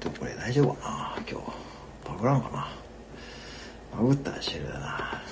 [0.00, 1.22] とこれ大丈夫かな？
[1.30, 1.46] 今日。
[2.08, 2.68] バグらんかな？
[3.94, 5.22] バグったら終了だな。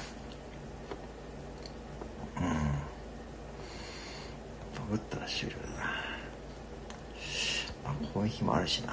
[2.37, 2.45] うん。
[2.45, 2.51] バ
[4.91, 5.87] グったら終了だな。
[7.85, 8.93] まあ、こういう日もあるしな。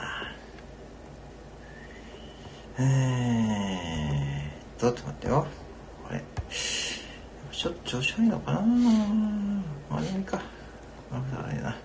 [2.78, 5.48] えー、ちょっと待ってよ。
[6.10, 6.24] あれ。
[6.50, 8.62] ちょっと調子悪いのかな？
[8.62, 10.42] まあ、いいか。
[11.12, 11.76] まあ、あれな。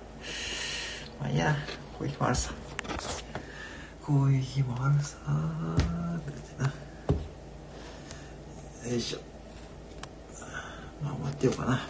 [1.20, 1.56] まあ、いいや。
[1.98, 2.52] こういう日もあるさ。
[4.10, 5.18] こういう日もあるさ
[8.90, 9.18] よいしょ。
[11.00, 11.80] まあ、終わってようかな。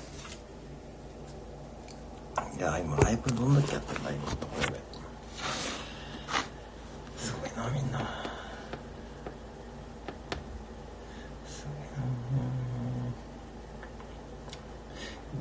[2.58, 4.80] いや、今、ライブどんだけやってんだ、今、これで。
[7.16, 8.00] すごいな、みんな。
[11.46, 11.86] すごい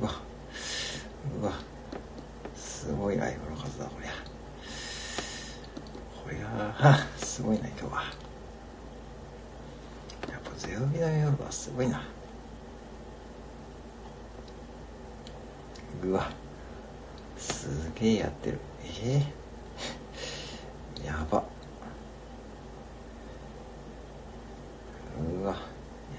[0.00, 0.22] うわ。
[1.42, 1.52] うわ。
[2.56, 4.12] すごいライブの数だ、こりゃ。
[6.24, 8.02] こりゃ、すごいな、今日は。
[10.30, 12.02] やっぱ、ゼロビの夜はすごいな。
[16.04, 16.30] うわ。
[17.36, 18.58] すげえやってる。
[19.02, 19.22] え
[21.02, 21.44] えやば。
[25.18, 25.56] うわ。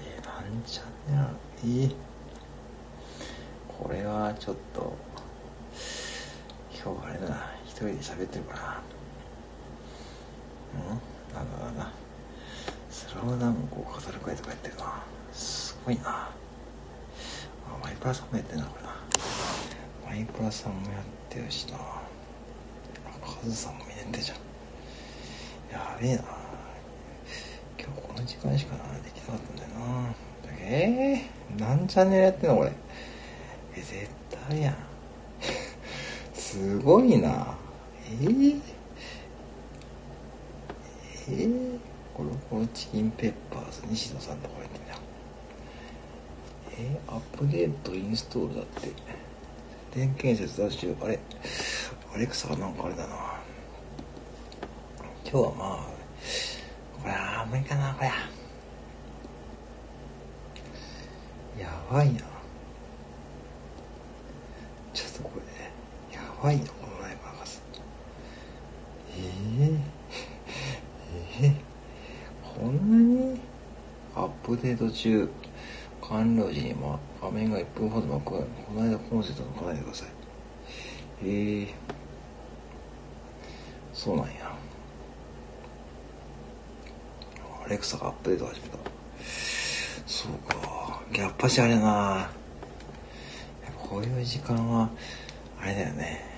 [0.04, 1.38] えー、なんちゃんねなの。
[1.64, 1.94] えー、
[3.68, 4.96] これはちょっと、
[6.84, 7.52] 今日あれだな。
[7.64, 8.82] 一人で喋ってるかな。
[10.74, 11.90] うんなんだなんだ。
[12.90, 15.02] スラムダンクを語る会とかやってるな。
[15.32, 16.02] すごいな。
[16.06, 16.30] あ、
[17.82, 18.92] マイプラさんもやってんな、これな。
[20.06, 21.78] マイプラさんもやってるしな。
[23.52, 24.38] カズさんも見れてじゃん。
[25.70, 26.22] やべえな。
[27.78, 30.14] 今日この時間しかな、できなかったんだよな。
[30.58, 32.72] えー、何チャンネルやってんのこれ。
[33.76, 34.08] え、絶
[34.48, 34.76] 対やん。
[36.32, 37.54] すごいな。
[38.06, 38.60] えー、
[41.28, 41.78] えー、
[42.14, 44.98] コロコロチキンペッパーズ、西野さんとこやってんじゃん。
[46.88, 48.88] えー、アップデートインストールだって。
[49.94, 50.96] 電源切断中。
[51.02, 51.18] あれ
[52.14, 53.31] アレクサがなんかあれだな。
[55.32, 55.78] 今日はまあ、
[57.00, 58.08] これは無理かな、これ。
[61.58, 62.20] やばいな。
[64.92, 65.30] ちょっとこ
[66.10, 67.60] れ、やばいな、このライブ博士。
[69.16, 73.40] えー、えー、こんなに
[74.14, 75.30] アップデート中、
[76.02, 78.38] 完了時に、ま、画面が1分ほど真っ暗。
[78.40, 80.08] この間コンセント抜かないでください。
[81.22, 81.68] えー、
[83.94, 84.52] そうなんや。
[87.61, 88.76] アレクサがアップデート始めた。
[90.06, 91.00] そうか。
[91.14, 92.30] やっぱしあれな。
[93.78, 94.90] こういう時間は、
[95.58, 96.30] あれだよね。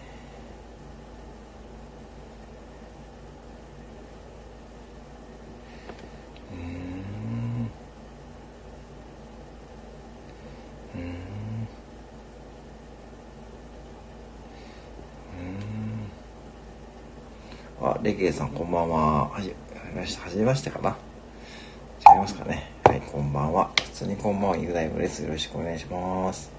[17.82, 19.28] あ、レゲエさんこんばんは。
[19.30, 19.52] はじ
[19.92, 20.96] めまして、はじめましてかな。
[22.14, 22.70] 違いますかね。
[22.84, 23.72] はい、こんばんは。
[23.82, 25.24] 普通にこんばんは、ゆうだいぶです。
[25.24, 26.52] よろしくお願いします。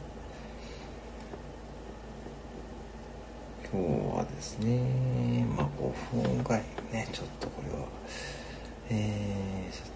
[3.72, 7.86] 今日はですね、まあ5分ぐらいね、ちょっとこれは、
[8.90, 9.96] えー、そうですね。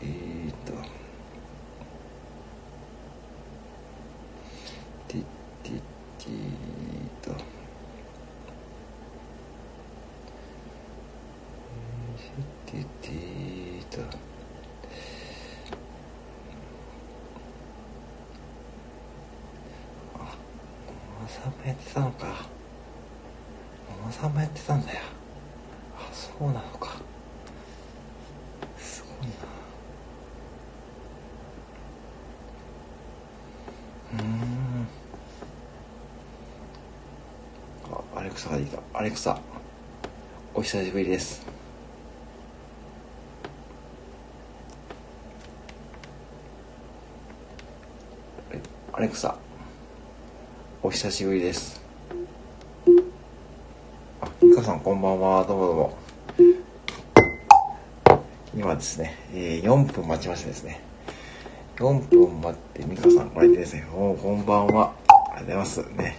[0.00, 0.72] えーっと、
[5.08, 5.22] てっ
[5.64, 5.80] てっ
[6.22, 7.32] てーと。
[12.66, 14.02] てってーと。
[20.14, 22.26] あ、ママさんもやってたのか。
[24.00, 25.00] ママさんもやってたんだよ。
[25.98, 26.08] あ、
[26.42, 26.96] そうなのか。
[28.76, 29.28] すごい
[34.18, 34.24] な。
[34.24, 34.88] うん。
[38.16, 38.82] あ、アレクサがいいか。
[38.92, 39.40] アレクサ、
[40.52, 41.46] お久しぶりです。
[48.92, 49.36] アレクサ、
[50.82, 51.80] お久しぶりです。
[54.20, 55.44] あ、ミカさんこんばんは。
[55.44, 56.01] どうもどうも。
[58.62, 60.80] 今ですね、えー、4分待ちましてですね。
[61.78, 64.94] 4分待って、ミカさん来られてですね、おこんばんは。
[65.08, 65.78] ありがとうございます。
[65.96, 66.18] ね。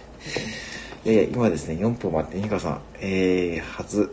[1.06, 4.12] いやいや、今ですね、4分待って、ミカさん、えー、初、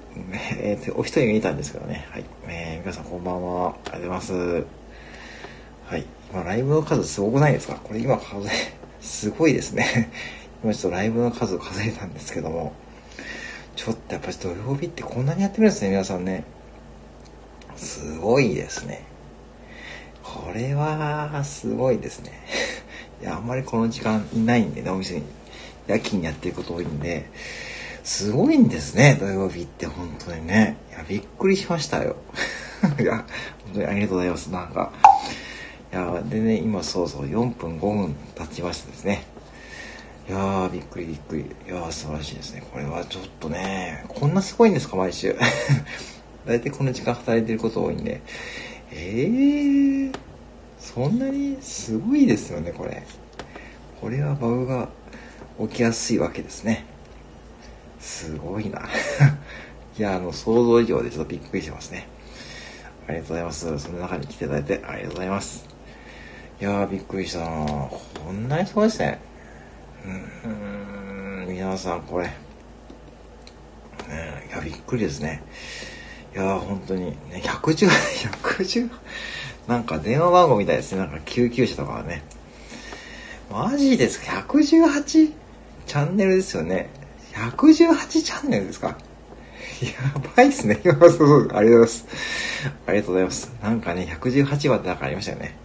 [0.61, 2.07] えー、お一人がいたんですけどね。
[2.09, 2.25] はい。
[2.47, 3.67] えー、ミカさんこんばんは。
[3.67, 4.33] ありがとうございます。
[4.33, 6.05] はい。
[6.33, 7.75] まあ、ライブの数すごくないですか？
[7.83, 8.51] これ今数え、
[9.01, 10.09] すごいですね。
[10.63, 12.71] 今ちょっとライブの数を数えたんですけども、
[13.75, 16.45] ちょっとやっぱり土曜日ってこんなにやってるんですね、皆さんね。
[18.21, 19.03] すごいですね。
[20.21, 22.31] これは、すごいですね。
[23.19, 25.23] いや、あんまりこの時間いないんでね、お店に。
[25.87, 27.25] 夜勤やってること多いんで、
[28.03, 30.77] すごいんですね、土曜日って本当にね。
[30.91, 32.15] いや、びっくりしましたよ。
[33.01, 33.25] いや、
[33.65, 34.51] 本当にありがとうございます。
[34.51, 34.91] なんか。
[35.91, 39.23] いや、でね、今そうそう、4分5分経ちましたですね。
[40.29, 41.41] いやー、びっくりびっくり。
[41.41, 42.63] いやー、素晴らしいですね。
[42.71, 45.35] これはちょっとね、こんなすごいんですか、毎週。
[46.45, 48.21] 大体この時間働いてること多いんで。
[48.93, 50.17] えー、
[50.77, 53.03] そんなにすごいですよね、これ。
[54.01, 54.89] これはバグが
[55.59, 56.85] 起きやすいわけですね。
[57.99, 58.81] すごいな。
[59.97, 62.07] いや、あの、想像以上でちょっとびっくりしてますね。
[63.07, 63.79] ありがとうございます。
[63.79, 65.65] その中に来ていただいてありがとうございます。
[66.59, 69.19] いやー、びっくりしたなこんなにすごいですね。
[70.43, 72.25] うん、皆さんこれ。
[72.25, 72.33] ね、
[74.49, 75.43] いや、びっくりですね。
[76.33, 77.89] いやー、本当に、ね、110、
[78.43, 78.89] 110、
[79.67, 80.99] なんか電話番号みたいですね。
[80.99, 82.23] なんか救急車とかはね。
[83.51, 86.89] マジですか ?118 チャンネルですよね。
[87.33, 88.95] 118チャンネルですか？
[89.81, 90.79] やばいっすね。
[90.83, 92.05] そうそう、ありがとうございます。
[92.87, 93.51] ありがとうございます。
[93.61, 95.55] なんかね、118番ってなんかありましたよね。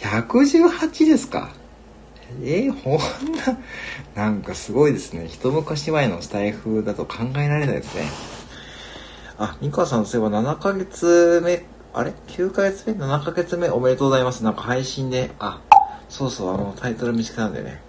[0.00, 1.50] 118ですか？
[2.42, 2.98] えー、ほん
[3.36, 3.58] な、
[4.14, 5.26] なんかすごいですね。
[5.28, 8.02] 一昔前のスタイフだと考えられないですね。
[9.38, 11.64] あ、ニカさんそういえば7ヶ月目、
[11.94, 13.68] あれ ?9 ヶ月目 ?7 ヶ月目？
[13.68, 14.42] おめでとうございます。
[14.42, 15.60] なんか配信で、あ、
[16.08, 17.80] そうそう、あの、タイトル見つけたんでね、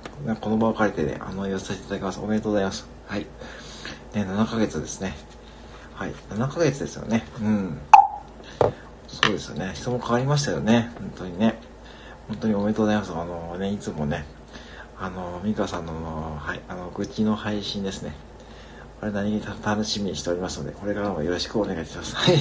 [0.41, 2.19] この場を借りてね、あの、言わせていただきます。
[2.19, 2.87] おめでとうございます。
[3.07, 3.21] はい。
[3.21, 3.27] ね、
[4.13, 5.17] 7ヶ月ですね。
[5.95, 6.13] はい。
[6.29, 7.25] 7ヶ月ですよね。
[7.41, 7.79] うん。
[9.07, 9.71] そうですよね。
[9.73, 10.91] 人も変わりましたよね。
[10.99, 11.59] 本当にね。
[12.27, 13.11] 本当におめでとうございます。
[13.11, 14.25] あのね、いつもね、
[14.99, 18.13] あの、ミカさんの、はい、あの、愚痴の配信ですね。
[18.99, 22.15] これ何に楽しみにしておりますので、これからもよろしくお願いします。
[22.15, 22.37] はい。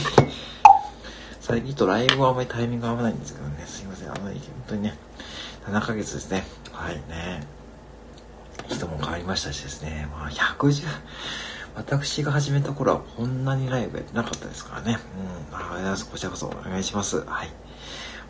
[1.41, 4.11] 最近とライブはあんまりタイミング合わないんですけどね、すいません。
[4.11, 4.35] あの、本
[4.67, 4.99] 当にね、
[5.67, 6.45] 7ヶ月ですね。
[6.73, 7.47] はいね。
[8.69, 10.09] 人も変わりましたしですね。
[10.11, 10.85] まあ、110、
[11.77, 14.99] 私が始めた頃はこんなにライブやってなかったですからね。
[15.51, 15.57] うん。
[15.57, 16.11] ありがとうございます。
[16.11, 17.25] こちらこそお願いします。
[17.25, 17.51] はい。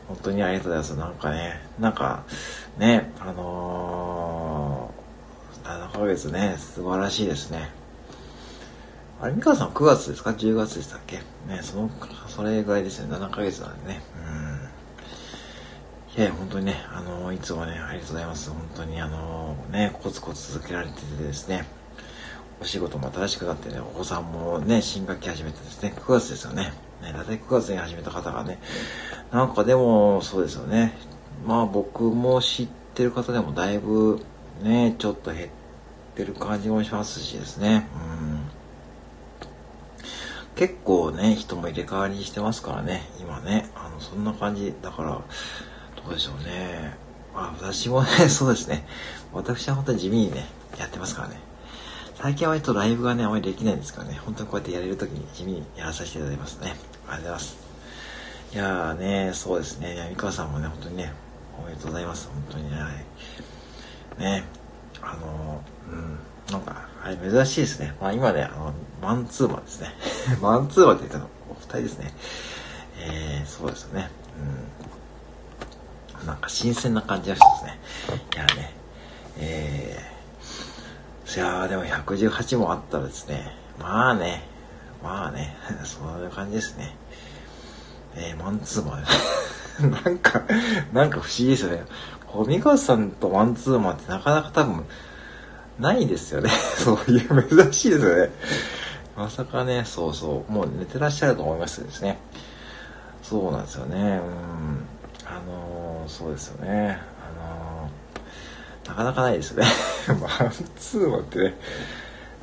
[0.06, 0.98] 本当にありがとうございます。
[0.98, 2.25] なんかね、なんか、
[2.76, 7.77] ね、あのー、7ヶ月ね、素晴らしいですね。
[9.20, 11.17] あれ、美川さん9月ですか ?10 月でしたっけ？
[11.49, 11.91] ね、その、
[12.29, 13.12] それぐらいですね。
[13.12, 14.00] 7ヶ月なんでね。
[16.17, 16.23] うん。
[16.23, 18.50] いや、本当にね、あの、いつもね、ありがとうございます。
[18.50, 21.67] 本当にあの、ね、コツコツ続けられててですね、
[22.61, 26.73] お仕事も新しくなってね、お子さんもね、新学期始めてですね、9月ですよね。
[27.03, 28.61] ね、だいたい9月に始めた方がね、
[29.32, 30.93] なんかでも、そうですよね。
[31.44, 34.21] まあ僕も知ってる方でもだいぶ
[34.62, 35.49] ね、ちょっと減っ
[36.14, 37.88] てる感じもしますしですね。
[37.94, 38.57] うん。
[40.58, 43.70] 結構ね、人も入れ替わりしてますからね、今ね。
[43.76, 44.75] あの、そんな感じ。
[44.82, 45.22] だから、ど
[46.10, 46.96] うでしょうね。
[47.32, 48.84] あ私もね、 そうですね。
[49.32, 51.38] 私は本当に地味にね、やってますからね。
[52.20, 56.70] 最近は割とライブがね、あまりできないんですからね、本当にこうやってやれるときに地味にやらさせていただきますね。
[56.70, 57.56] ありがとうございます。
[58.52, 60.08] いやーね、そうですね。
[60.11, 61.12] 三川さんもね、本当にね、
[61.56, 62.28] おめでとうございます。
[62.34, 63.06] 本当にね。
[64.19, 64.44] ね、
[65.00, 66.18] あのー、うん、
[66.50, 67.95] なんか、はい、珍しいですね。
[68.00, 69.88] まあ今ね、あの、マンツーマンですね。
[70.43, 72.12] マンツーマンって言ったの、お二人ですね。
[73.00, 74.11] えー、そうですよね。
[76.21, 76.26] うん。
[76.26, 77.78] なんか新鮮な感じがしますね。
[78.35, 78.75] いやね、
[79.38, 84.43] えー、いやーでも118もあったらですね、まあね、
[85.02, 86.97] まあね、 そういう感じですね。
[88.17, 89.05] えー、マンツーマン。
[90.05, 90.43] なんか、
[90.93, 91.85] なんか不思議ですよね。
[92.26, 94.85] こう、三川さんとマンツーマンってなかなか多分、
[95.78, 96.50] ないですよね。
[96.78, 98.30] そういう珍しいですよね。
[99.16, 102.18] まさかね、そうそう、もう寝てらっしゃると思いますですね。
[103.23, 103.97] そうなんですよね。
[103.97, 104.87] うん。
[105.26, 107.00] あのー、そうですよね。
[107.20, 108.08] あのー
[108.88, 109.66] なかなかないですよね。
[110.08, 111.54] マンツーマンってね、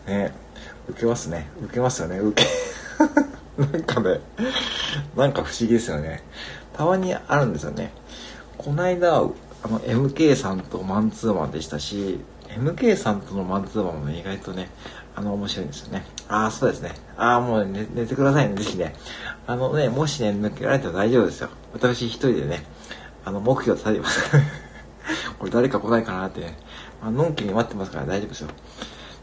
[0.05, 0.31] ね、
[0.89, 1.47] 受けますね。
[1.63, 2.49] 受けますよね、受け。
[3.57, 4.19] なんかね、
[5.15, 6.23] なんか不思議ですよね。
[6.77, 7.91] たまにあるんですよね。
[8.59, 9.19] この間、あ
[9.67, 12.19] の、MK さんとマンツーマンでしたし、
[12.55, 14.69] MK さんとのマンツーマンもね、意外とね、
[15.15, 16.05] あの、面白いんですよね。
[16.27, 16.91] ああ、そうですね。
[17.17, 18.93] ああ、もう寝寝てくださいね、ぜひね。
[19.47, 21.49] あのね、もしね、抜けられたら大丈夫ですよ。
[21.73, 22.63] 私一人でね、
[23.23, 24.23] あの、目標立てます。
[25.37, 26.57] これ誰か来ないかなって、ね、
[27.01, 28.49] まあのんきに待ってますから大丈夫ですよ。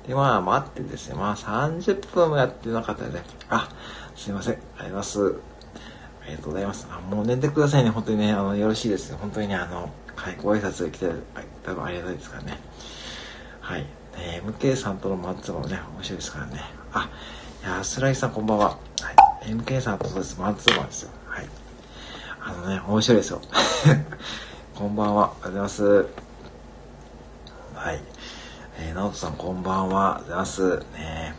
[0.06, 3.68] で、まあ、待ってですね、まあ、30分もやってなかったらね、あ、
[4.16, 5.52] すいません、ありがとうございます。
[6.24, 6.88] ありがとうございます。
[6.90, 7.90] あ、もう寝てくださいね。
[7.90, 9.14] 本当にね、あの、よろしいです。
[9.14, 11.10] 本当にね、あの、開口挨拶が来て、
[11.64, 12.58] 多分ありがたいですからね。
[13.62, 13.86] はい。
[14.16, 16.60] えー、MK さんとのマッツーマンもね、面白いですからね。
[16.92, 17.08] あ、
[17.64, 18.66] 安らぎさんこんばんは。
[18.66, 18.76] は
[19.46, 19.52] い。
[19.52, 20.36] MK さんとそうです。
[20.38, 21.10] マッツーマンですよ。
[21.26, 21.48] はい。
[22.40, 23.40] あのね、面白いですよ。
[24.74, 25.16] こんばんは。
[25.16, 25.84] おはようございます。
[25.84, 26.02] は
[27.92, 28.00] い。
[28.78, 29.94] えー、直人さんこんばんは。
[29.94, 30.78] おはようございます。
[30.94, 31.36] ね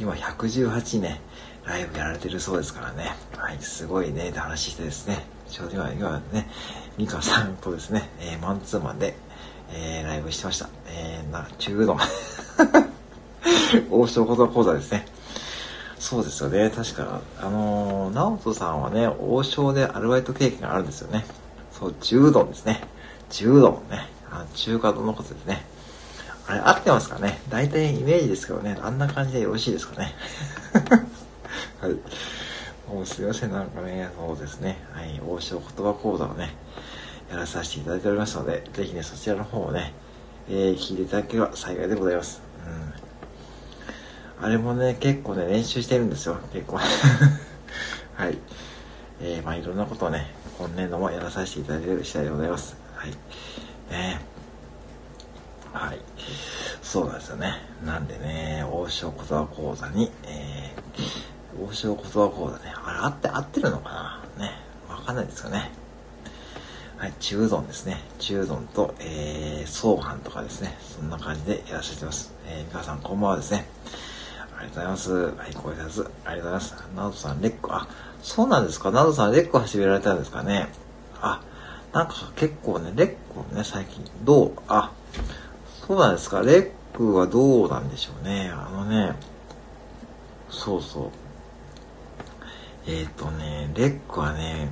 [0.00, 1.20] 今118ね、
[1.64, 3.14] ライブやられてるそうですからね。
[3.36, 5.24] はい、すごいね、って話してですね。
[5.48, 6.48] ちょうど今、今ね、
[6.98, 9.14] ミカさんとですね、えー、マンツーマンで、
[9.72, 10.68] えー、ライブしてました。
[10.88, 11.98] えー、な、中うどん。
[13.90, 15.06] 王将言葉講座ですね。
[15.98, 16.70] そうですよね。
[16.70, 21.24] 確か、あのー、直人さんはね、王将でアルバイト経験があるんですよね。
[21.78, 22.80] そう、中うどんですね。
[23.28, 24.08] 中うどんね。
[24.30, 25.64] あの中華丼のことですね。
[26.46, 27.40] あれ、合ってますかね？
[27.48, 30.14] 大体イメージですけどね、あんな感じでよろしいですかね？
[31.80, 31.92] はい。
[32.92, 34.78] もうすいません、なんかね、そうですね。
[34.92, 36.54] はい、王将言葉講座をね、
[37.30, 39.92] やらさせていただいておりますので、ぜひね、そちらの方をね、
[40.48, 42.42] えー、聞いていただければ幸いでございます。
[44.40, 44.44] うん。
[44.44, 46.78] あれもね、結構ね、練習してるんですよ、結構。
[48.16, 48.36] はい。
[49.22, 52.76] えー、まあいろんなことをね、今年度もやらさせていただいている次第でございます。
[52.96, 53.10] はい。
[53.90, 54.20] ね
[55.72, 56.00] はい。
[56.82, 57.62] そうなんですよね。
[57.84, 64.52] なんでね、王将言葉講座に、えー、王将言葉講座ね、あれ、合って、合ってるのかなね。
[64.88, 65.70] わかんないですかね。
[67.00, 67.96] はい、中丼ですね。
[68.18, 70.76] 中丼と、えー、相飯とかですね。
[70.82, 72.30] そんな感じでやらせてます。
[72.46, 73.64] えー、皆さんこんばんはですね。
[74.54, 75.12] ありがとうございます。
[75.12, 75.80] はい、ご挨拶。
[75.80, 76.74] ありがとうございます。
[76.94, 77.88] ナドさん、レック、あ、
[78.22, 80.68] そうなんですかナドさん、レック始められたんですかね
[81.22, 81.40] あ、
[81.94, 84.92] なんか結構ね、レックね、最近、どうあ、
[85.86, 88.52] そうなんですかレックはどうなんでしょうね。
[88.54, 89.14] あのね、
[90.50, 91.10] そうそう。
[92.86, 94.68] えっ、ー、とね、レックはね、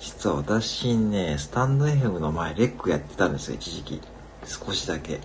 [0.00, 4.00] 実は私ね、スタンド FM の前、レックやってたんですよ、一時期。
[4.44, 5.18] 少しだけ。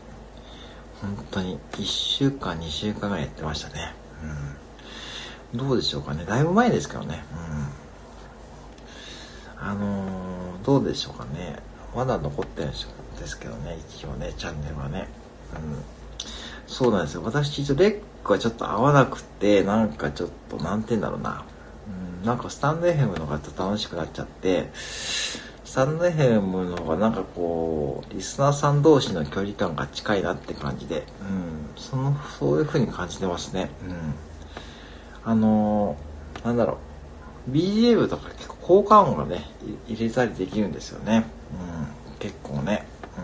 [1.01, 3.93] 本当に、1週間、2週間ぐらいやってましたね。
[5.53, 5.59] うん。
[5.59, 6.25] どうでしょうかね。
[6.25, 7.23] だいぶ前ですけどね。
[9.61, 9.67] うん。
[9.67, 11.57] あのー、どうでしょうかね。
[11.95, 15.07] まだ残ってるんですけどね、一応ね、チャンネルはね。
[15.55, 15.83] うん。
[16.67, 17.21] そうなんですよ。
[17.23, 21.45] 私、一応レックはちょっと合わなくて、なんかちょっと、なんて言うんだろうな。
[22.23, 33.69] なんかスタンド FM の方が楽しくなっちゃって、スタンド FM の方がなんかこう、リスナーさん同士の距離感が近いなって感じで、うん、その、そういう風に感じてますね。
[33.87, 34.15] うん。
[35.25, 36.77] あのー、なんだろ
[37.47, 39.45] う、BGM とか結構効果音がね、
[39.87, 41.25] 入れたりできるんですよね。
[42.07, 42.85] うん、結構ね。
[43.17, 43.23] うん。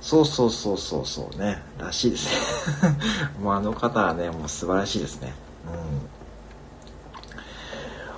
[0.00, 2.28] そうそうそうそうそうね、らしいです
[2.82, 2.96] ね。
[3.42, 5.34] もうあの方はね、もう素晴らしいですね。
[5.66, 5.68] う
[6.06, 6.17] ん。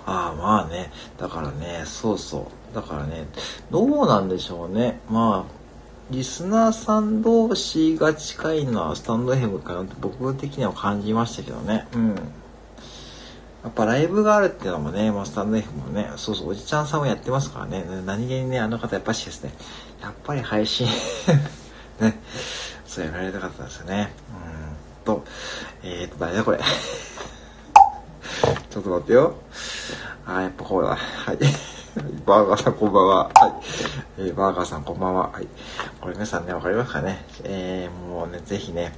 [0.06, 0.90] ああ、まあね。
[1.18, 2.74] だからね、そうそう。
[2.74, 3.26] だからね、
[3.70, 5.00] どうなんでしょうね。
[5.10, 5.60] まあ、
[6.10, 11.86] リスナーさん同士が近いのはスタンド FM かなって僕的には感じましたけどね。
[11.94, 12.08] うん。
[13.62, 17.84] やっぱライブがあるっていうのもね、まあ、スタンド F もね、そうそう、おじちゃんさんもやってますからね。
[18.06, 19.52] 何気にね、あの方やっぱしですね、
[20.00, 20.86] やっぱり配信
[22.00, 22.18] ね、
[22.86, 24.12] そうやられたかったですよね。
[24.44, 24.60] うん
[25.04, 25.24] と、
[25.82, 26.60] えーと、誰だこれ
[28.70, 29.34] ちょっと待ってよ。
[30.26, 30.96] あ、やっぱこうだ。
[30.96, 31.38] はい。
[32.24, 33.30] バーガーさんこんばんは。
[33.34, 33.52] はい。
[34.18, 35.30] えー、バーガーさんこんばんは。
[35.32, 35.46] はい。
[36.00, 37.24] これ皆さんね、わかりますかね？
[37.44, 38.92] えー、もうね、ぜひね、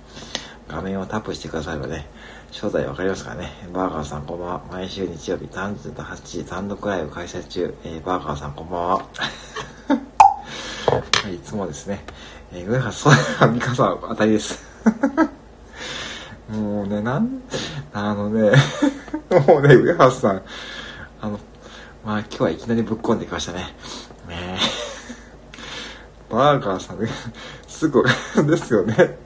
[0.69, 2.07] 画面をタップしてくださればね、
[2.51, 3.51] 正体わかりますかね？
[3.73, 4.61] バーガーさんこんばんは。
[4.71, 7.75] 毎週日曜日、単純と8時単独ライブ開催中。
[7.85, 8.95] えー、バーガーさんこんばんは。
[11.25, 12.05] はい、いつもですね、
[12.53, 13.15] えー、上原そう、
[13.51, 14.63] ミカさん当たりです。
[16.51, 17.43] もうね、なん、
[17.93, 18.53] あのね、
[19.47, 20.43] もうね、上原さん、
[21.21, 21.39] あの、
[22.05, 23.75] まあ今日はいきなりぶっ込んできましたね。
[24.29, 24.59] ね
[26.29, 27.09] バーガーさん、ね、
[27.69, 28.03] すぐ
[28.47, 29.19] ですよね。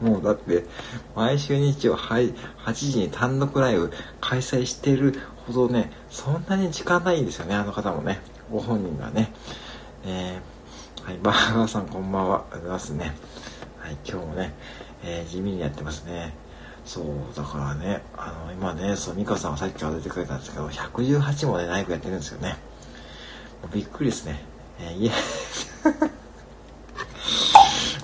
[0.00, 0.66] もうだって、
[1.16, 2.34] 毎週日曜、はい、
[2.64, 8.20] 8時に単独ライブ開催してるほどね、そんなに時間ないんですよね、あの方もね。
[8.52, 9.32] ご本人がね。
[10.04, 12.36] えー、はい、バーガーさんこんばんは。
[12.36, 13.16] ありがとうございますね。
[13.78, 14.54] はい、今日もね、
[15.02, 16.34] えー、地味にやってますね。
[16.84, 17.04] そう、
[17.36, 22.56] だからね、あの、今ね、そう、ミカさんはさっきから出てくれたんですけど、118もね、ライブやってるんですよね。
[23.72, 24.40] びっくりですね。
[24.80, 25.10] えー、いえ、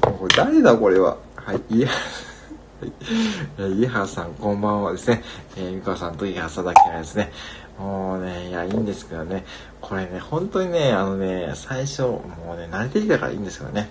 [0.11, 1.17] もう誰だこれは。
[1.37, 1.89] はい、いや、
[3.59, 5.23] え ー、イハさんこんばんはですね。
[5.57, 7.33] えー、ミカさんとイハさだけはですね。
[7.79, 9.45] もうね、いや、いいんですけどね。
[9.81, 12.23] これね、本当にね、あのね、最初、も
[12.55, 13.91] うね、慣れてきたからいいんですけどね。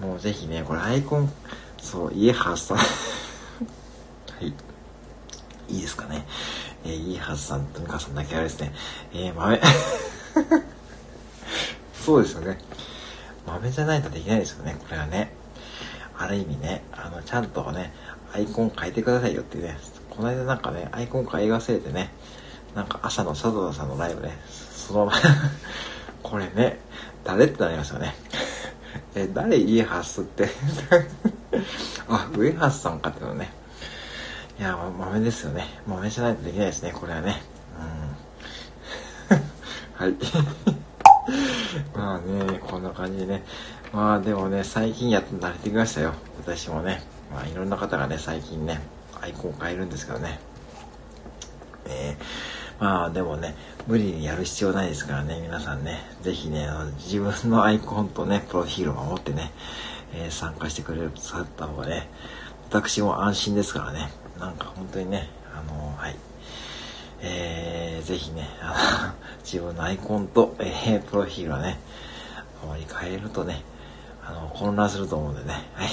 [0.00, 1.32] もうぜひね、これアイコン、
[1.80, 2.78] そう、イエハさん。
[4.40, 4.52] はい。
[5.74, 6.26] いいですかね。
[6.84, 8.72] えー、いいはずさんとみかさんだけあれですね。
[9.14, 9.60] えー、豆。
[11.94, 12.58] そうですよね。
[13.46, 15.32] 豆じゃないとできないですよね、これはね。
[16.18, 17.92] ある意味ね、あの、ちゃんとね、
[18.32, 19.78] アイコン変えてくださいよっていうね、
[20.10, 22.10] この間なんかね、アイコン変え忘れてね、
[22.74, 25.18] なんか朝の佐藤さんのライブね、そのまま
[26.22, 26.78] これね、
[27.24, 28.14] 誰ってなりますよね。
[29.14, 30.48] え、誰家ハスって？
[32.08, 33.52] あ、上橋さんかっていうのね。
[34.62, 35.66] いや、豆ですよね。
[35.88, 37.42] 豆じゃないとできないですね、これはね。
[39.28, 39.36] うん。
[39.96, 40.14] はい。
[41.92, 43.42] まあね、こんな感じでね。
[43.92, 46.14] まあでもね、最近やっと慣れてきましたよ。
[46.38, 47.02] 私もね。
[47.34, 48.80] まあいろんな方がね、最近ね、
[49.20, 50.38] アイコンを変えるんですけどね。
[51.86, 53.56] えー、まあでもね、
[53.88, 59.50] 無理にやる必要ないですからね、皆さんね、ぜひね、自分のアイコンとね、プロフィールを守ってね、
[60.14, 62.08] えー、参加してくれるさった方がね、
[62.70, 64.12] 私も安心ですからね、
[64.42, 66.16] なんか本当にね、あの、はい。
[67.20, 71.78] えー、ぜひね、あの、 自分のアイコンと、えー、プロフィールはね、
[72.60, 73.62] あまり変えるとね、
[74.26, 75.88] あの、混乱すると思うんでね、はい。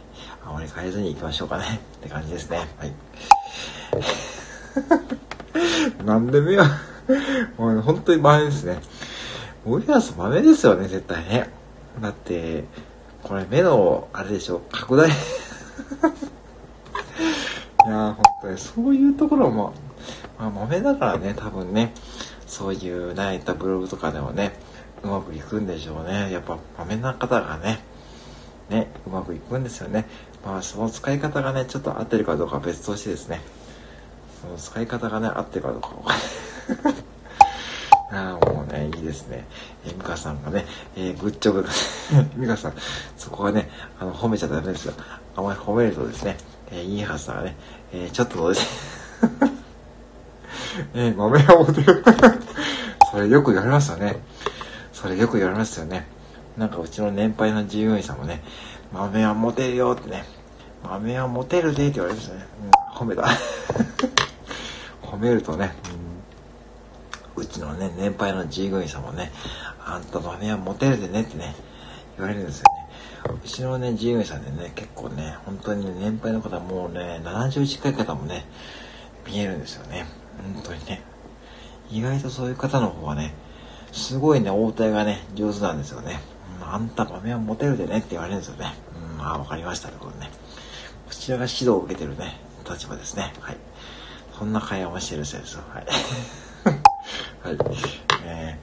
[0.46, 2.94] あまり変えずに行きましょうかね、って感じですね、はい。
[6.02, 6.64] なんで目は
[7.58, 8.80] もう本当に豆ですね。
[9.66, 11.50] ウィアス豆ですよね、絶対ね。
[12.00, 12.64] だって、
[13.22, 15.10] これ目の、あれでしょ、拡大
[17.86, 19.72] いやー、本当にそういうところも、
[20.38, 21.92] まあ、豆だからね、多分ね、
[22.46, 24.52] そういう泣いたブログとかでもね、
[25.02, 26.30] うまくいくんでしょうね。
[26.32, 27.80] やっぱ豆な方がね、
[28.68, 30.06] ね、うまくいくんですよね。
[30.44, 33.40] まあ、その使い方がね、ちょっと合ってるかどうかは別としてですね、
[34.40, 35.88] その使い方がね、合ってるかどうか
[38.12, 39.46] ああ、もうね、いいですね。
[39.84, 41.66] えー、ミカさんがね、えー、グッジョブ。
[42.36, 42.74] ミカさん、
[43.16, 43.70] そこはね、
[44.00, 44.94] あの、褒めちゃダメですよ。
[45.36, 46.36] あまり褒めるとですね、
[46.72, 47.56] えー、いいはずだね、
[47.92, 48.66] えー、ちょっとどうです
[50.94, 52.04] えー、豆を持てる。
[53.10, 54.20] それよく言われますよね。
[54.92, 56.06] それよく言われますよね。
[56.56, 58.42] なんかうちの年配の従業員さんもね、
[58.92, 60.24] 豆は持てるよってね、
[60.84, 62.46] 豆は持てるでって言われるんですね。
[62.92, 63.24] うん、褒めた。
[65.02, 65.74] 褒めるとね、
[67.36, 69.32] うちのね、年配の従業員さんもね、
[69.84, 71.54] あんた豆はモテるでねってね、
[72.16, 72.79] 言われるんですよね。
[73.28, 78.46] うちのね、従業員さんでね、結構ね、本当にね、年配の方もうね、70近い方もね、
[79.26, 80.06] 見えるんですよね。
[80.54, 81.02] 本当にね。
[81.90, 83.34] 意外とそういう方の方はね、
[83.92, 86.20] すごいね、応対がね、上手なんですよね。
[86.60, 88.74] うん、あんた豆はモテるでねって言われるんですよね。
[89.18, 90.30] うん、ああ、わかりましたってことね。
[91.06, 93.32] こちらが指導を受けてるね、立場ですね。
[93.40, 93.56] はい。
[94.38, 95.62] そんな会話をしてるせいですよ。
[95.68, 95.86] はい。
[97.42, 97.58] はい。
[98.24, 98.58] え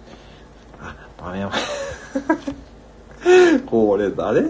[0.79, 1.51] ー、あ、豆山。
[3.65, 4.49] これ誰？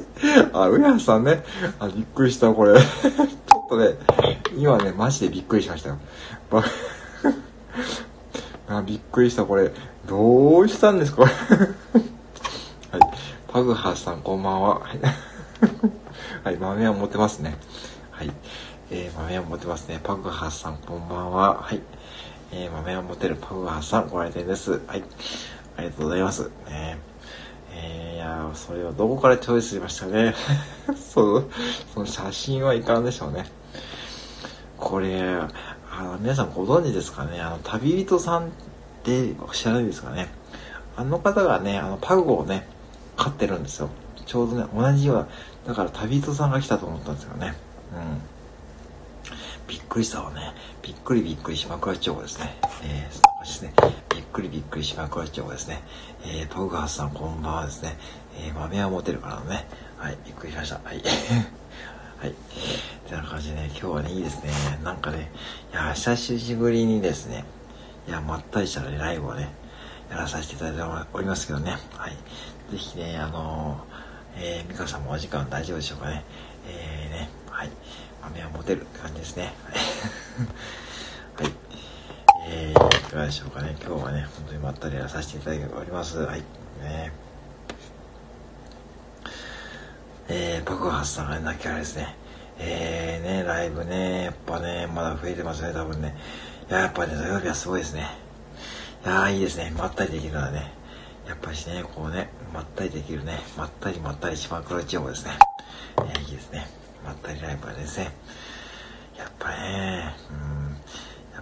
[0.53, 1.43] あ、上橋さんね。
[1.79, 2.79] あ、びっくりした、これ。
[2.79, 3.95] ちょっとね、
[4.55, 5.97] 今ね、マジでびっくりしましたよ。
[8.69, 9.71] あ、びっくりした、これ。
[10.07, 11.31] どうしたんですか、はい。
[13.47, 14.81] パグハさん、こんばんは。
[16.43, 17.57] はい、豆は持ってますね。
[18.11, 18.31] はい。
[18.89, 19.99] えー、豆は持ってますね。
[20.03, 21.61] パグハさん、こんばんは。
[21.61, 21.81] はい。
[22.51, 24.79] えー、豆を持てるパウアーさん、ご来店です。
[24.87, 25.03] はい。
[25.77, 26.49] ありがとうございます。
[26.69, 27.06] ね
[27.79, 30.33] えー、いやそれをどこからチョイスしましたね。
[30.97, 31.49] そう、
[31.93, 33.45] その写真はいかんでしょうね。
[34.77, 37.39] これ、あの、皆さんご存知ですかね？
[37.39, 38.47] あの、旅人さんっ
[39.03, 40.29] て知らないですかね？
[40.95, 42.67] あの方がね、あの、パグをね、
[43.15, 43.89] 飼ってるんですよ。
[44.25, 45.27] ちょうどね、同じような、
[45.67, 47.55] だから旅人さんが来たと思ったんですよね。
[47.93, 48.21] うん。
[49.67, 50.53] びっくりしたわね。
[50.81, 52.57] びっくりびっくり島倉千代子ですね。
[52.83, 53.73] えー、そうですね。
[54.37, 55.81] びっくりびっくり島倉千代子ですね。
[56.23, 57.97] えー、トグハスさんこんばんはですね。
[58.39, 59.65] えー、豆は持てるからね。
[59.97, 60.75] はい、びっくりしました。
[60.75, 61.01] はい。
[62.21, 62.35] はい。
[63.09, 64.51] てな感じでね、今日はね、いいですね。
[64.83, 65.31] なんかね、
[65.73, 67.45] いや、久しぶりにですね、
[68.07, 69.49] いや、まったりしたらね、ライブをね、
[70.11, 71.75] やらさせていただいておりますけどね。
[71.95, 72.11] はい。
[72.71, 76.23] ぜひね、あのー、えー、ミカさんもお時間大丈夫でしょうかね。
[76.67, 77.71] えー、ね、はい。
[78.21, 79.55] 豆は持てるって感じですね。
[79.63, 79.75] はい。
[82.49, 83.75] えー、いかがでしょうかね。
[83.85, 86.19] 今日はね、本当にまったりやらさせていただいております。
[86.19, 86.39] はい。
[86.81, 87.11] ね
[90.29, 92.15] えー、爆発さんが泣き笑いですね。
[92.57, 96.15] えー、ね、ライブね、やっぱね、まだ増えてますね、多分ね。
[96.69, 98.07] いや、やっぱね、土曜日はすごいですね。
[99.05, 99.73] いやー、いいですね。
[99.77, 100.71] まったりできるからね。
[101.27, 103.41] やっぱしね、こうね、まったりできるね。
[103.57, 105.31] まったりまったり島黒地方ですね。
[105.97, 106.65] えー、いいですね。
[107.05, 108.13] まったりライブはですね、
[109.17, 110.66] やっぱね、うん、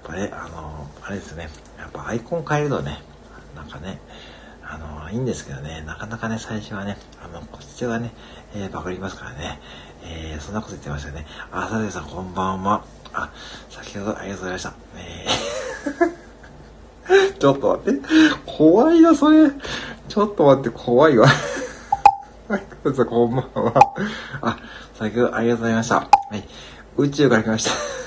[0.06, 3.02] ぱね、あの、あれですね、やっぱアイコン変えるとね、
[3.56, 4.00] なんかね、
[4.64, 8.12] あの、いいんですけどね、なかなかね、最初はね、あの、こっちがね、
[8.56, 9.60] えー、バグりますからね、
[10.04, 11.26] えー、そんなこと言ってましたね。
[11.52, 12.86] あ、さてさん、こんばんは。
[13.14, 13.32] あ、
[13.70, 14.74] 先ほどありがとうございました。
[14.98, 16.26] えー
[17.40, 18.02] ちょっと待って。
[18.46, 19.52] 怖いな、それ。
[20.08, 21.28] ちょっと待って、怖いわ。
[22.50, 23.74] はい、こんばんは。
[24.42, 24.58] あ、
[24.98, 25.96] 先ほどありがとうございました。
[25.96, 26.48] はい。
[26.98, 28.05] 宇宙から来ました。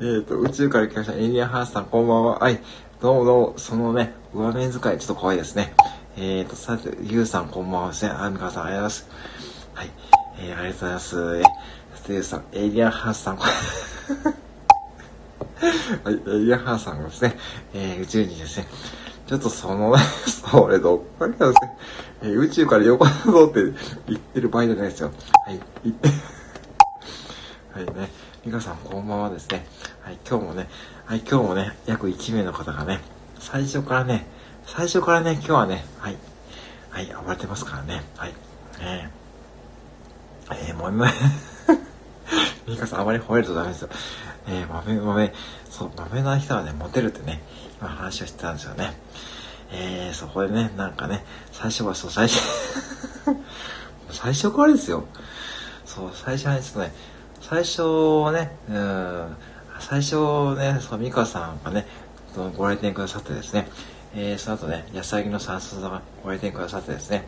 [0.00, 1.14] えっと、宇宙から来ました。
[1.14, 2.38] エイリアンハースさん、こんばんは。
[2.38, 2.60] はい。
[3.00, 5.74] どうもどうも、そのね、上面使い、ちょっと怖いですね。
[6.16, 8.12] えっ、ー、と、さて、ゆうさん、こんばんはですね。
[8.12, 9.08] あみかさん、ありがとうございます。
[9.74, 9.90] はい。
[10.38, 11.16] えー、ありがとうございます。
[11.16, 13.50] えー、さて、ゆうさん、エイリアンハースさん、 は
[16.12, 17.36] い、エイリアンハースさんがですね、
[17.74, 18.68] えー、宇宙にですね、
[19.26, 19.98] ちょっとそのね、
[20.30, 21.76] それどっかかですね、
[22.22, 23.64] えー、宇宙から横だぞって
[24.06, 25.10] 言ってる場合じゃないですよ。
[25.44, 25.60] はい、
[27.74, 28.08] はいね、
[28.44, 29.66] ミカさんこんばんはですね。
[30.08, 30.68] はい、今日もね、
[31.04, 33.00] はい、今日もね、約1名の方がね、
[33.38, 34.24] 最初からね、
[34.64, 36.16] 最初からね、今日はね、はい、
[36.88, 38.32] はい、暴れてますからね、はい、
[38.80, 41.10] えー、えー、もめもめ、
[42.72, 43.90] ミカさんあまり吠えるとダメですよ。
[44.46, 45.34] えー、豆豆、
[45.68, 47.42] そう、豆な人はね、モテるってね、
[47.78, 48.94] 今話をしてたんですよね。
[49.72, 52.40] えー、そこでね、なんかね、最初はそう、最初
[54.10, 55.04] 最初からですよ。
[55.84, 56.94] そう、最初はね、ちょっとね、
[57.42, 59.36] 最初はね、うん、
[59.80, 61.86] 最初ね、そう、ミカさんがね、
[62.34, 63.68] そのご来店くださってですね、
[64.14, 67.26] えー、その後ね、安らぎの三寸さんがご来店くださってですね、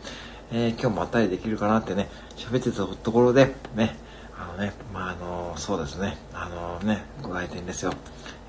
[0.51, 3.95] えー、今日もまったりできるかなってね、喋ってたところで、ね、
[4.37, 7.93] あのね、まあ、あの、そうですね、あのね、ご来店ですよ。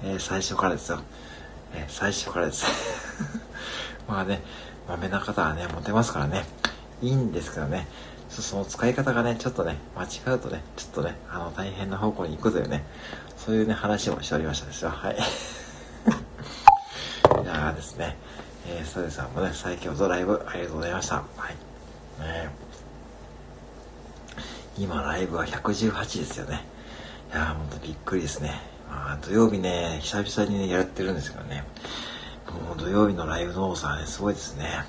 [0.05, 1.01] えー、最初からですよ。
[1.75, 2.67] えー、最初からです。
[4.09, 4.43] まあね、
[4.89, 6.45] まめな方はね、モテますからね、
[7.03, 7.87] いいんですけどね、
[8.29, 12.85] その使い方がね、ちょっとね、間違うとね、ちょっとね、あの、大変な方向に行くというね、
[13.45, 14.91] そういうね、話をしておりましたですよ。
[14.91, 15.17] はい。
[15.17, 15.19] い
[17.45, 18.17] やーですね、
[18.69, 21.17] えー、ストレさんもね、最強ドライブありがとうございました。
[21.17, 22.23] はい。
[22.23, 22.51] ね
[24.79, 26.65] 今ライブは118ですよね。
[27.33, 28.61] いやーほんとびっくりですね。
[28.89, 31.65] まあ土曜日ね、久々にね、やってるんですけどね。
[32.69, 34.85] もう土曜日のライブの多さはね、すごいですね。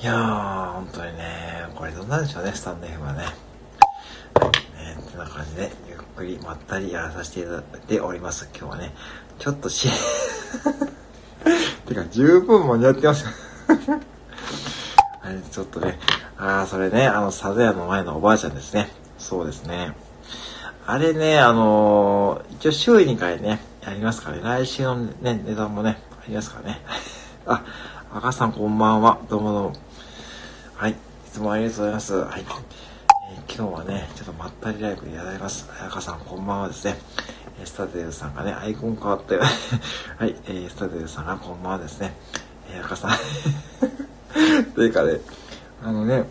[0.00, 3.24] いやー、本当にね、これどうなんでしょうね、スタンド F はね。
[3.24, 5.70] はい、ね、てな感じで、
[6.18, 8.48] くりまったりやらさせていただいております。
[8.52, 8.92] 今日はね、
[9.38, 9.88] ちょっとし、
[11.86, 13.30] てか十分間に合ってますよ。
[15.22, 15.96] はい、ちょっとね、
[16.36, 18.88] ああ、それね、あの、サザヤの前のおばあちゃんですね。
[19.16, 19.94] そうですね。
[20.86, 24.42] あれね、あのー、一応週2回ね、やりますからね。
[24.42, 26.80] 来週のね、値段もね、ありますからね。
[27.46, 27.62] あ、
[28.12, 29.18] 赤さんこんばんは。
[29.30, 29.72] どうもどうも。
[30.74, 30.90] はい。
[30.90, 30.94] い
[31.30, 32.14] つもありがとうございます。
[32.14, 32.44] はい。
[33.48, 35.68] えー、今日はね、ちょっとまったりライブやられます。
[35.86, 36.96] 赤さんこんばんはですね。
[37.64, 39.44] スタデルさんがね、アイコン変わって、 は
[40.26, 42.14] い、えー、スタデルさんがこんばんはですね。
[42.70, 43.10] えー、赤さん。
[44.74, 45.20] というかね、
[45.82, 46.24] あのね、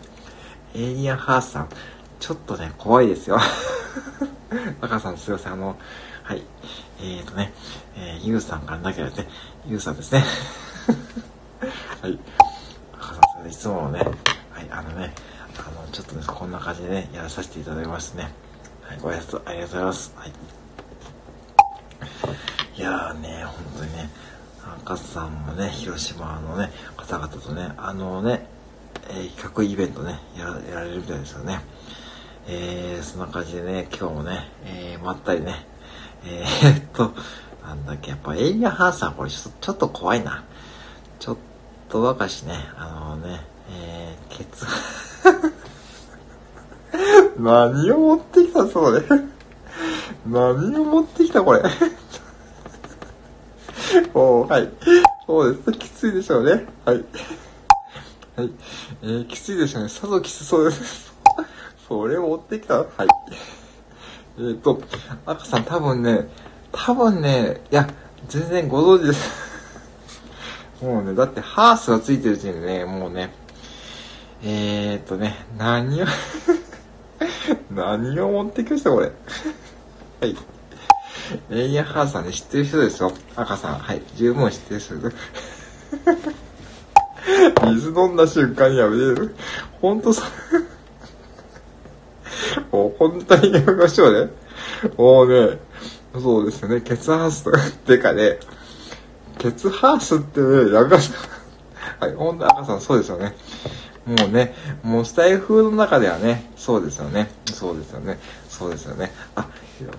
[0.74, 1.68] エイリアンハースさん、
[2.20, 3.38] ちょっとね、怖いですよ。
[4.80, 5.76] 赤さんすいません、あの、
[6.22, 6.42] はい。
[7.00, 7.52] えーとね、
[7.96, 9.28] えー、ゆうさんからなければね、
[9.66, 10.24] ゆうさんですね。
[12.00, 12.18] はい。
[12.94, 14.04] 赤さん、いつもね、は
[14.60, 15.14] い、あのね、
[15.92, 18.30] ちょっとね、こんな感じでね、やらさせていただきますね。
[18.82, 20.12] はい、ご挨拶ありがとうございます。
[20.16, 20.32] はい。
[22.76, 24.10] いやーね、本当にね、
[24.82, 28.46] 赤さんもね、広島のね、方々とね、あのね、
[29.10, 31.60] えー、企画イベントね、やられるみたいですよね。
[32.46, 35.66] えー、そんな感じでね、今日もね、えー、まったりね、
[36.24, 37.14] えー、っ と、
[37.66, 40.44] なんだっけ、やっぱエイリアンハーサーこれちょっと、ちょっと怖いな。
[41.18, 41.36] ちょっ
[41.88, 44.66] とばかしね、あのね、えー、ケツ、
[47.38, 49.02] 何を持ってきたそれ。
[50.26, 51.62] 何を持ってきたこれ。
[54.14, 54.68] おはい。
[55.26, 55.72] そうです。
[55.72, 56.66] きついでしょうね。
[56.84, 57.04] はい。
[58.36, 58.50] はい。
[59.02, 59.88] えー、きついでしょうね。
[59.88, 61.12] さぞきつそうです。
[61.88, 62.78] それを持ってきた？
[62.78, 62.86] はい。
[64.38, 64.80] えっ、ー、と、
[65.26, 66.28] 赤さん多分ね、
[66.70, 67.88] 多分ね、いや、
[68.28, 69.48] 全然ご存知です。
[70.82, 73.32] もうね、だってハースがついてる時点でね、もうね、
[74.44, 76.06] えー、っとね、何を
[77.70, 79.12] 何を持ってきましたこれ。
[80.20, 80.36] はい。
[81.50, 83.12] エイヤハーさんね、知ってる人ですよ。
[83.36, 83.78] 赤さん。
[83.78, 84.02] はい。
[84.16, 85.16] 十分知ってる人です。
[87.66, 89.34] 水飲んだ瞬間にやめてる。
[89.80, 90.24] ほんとさ、
[92.72, 94.30] もう本当にやめましょうね。
[94.96, 95.58] もうね、
[96.14, 96.80] そうですよね。
[96.80, 98.38] ケツハースとか、ってかね、
[99.38, 102.04] ケツハースってね、やめましょう。
[102.04, 103.34] はい、ほんと赤さんそうですよね。
[104.08, 107.28] もうね、もうスタイフの中ではね、そうですよね。
[107.44, 108.18] そうですよね。
[108.48, 109.12] そうですよね。
[109.34, 109.46] あ、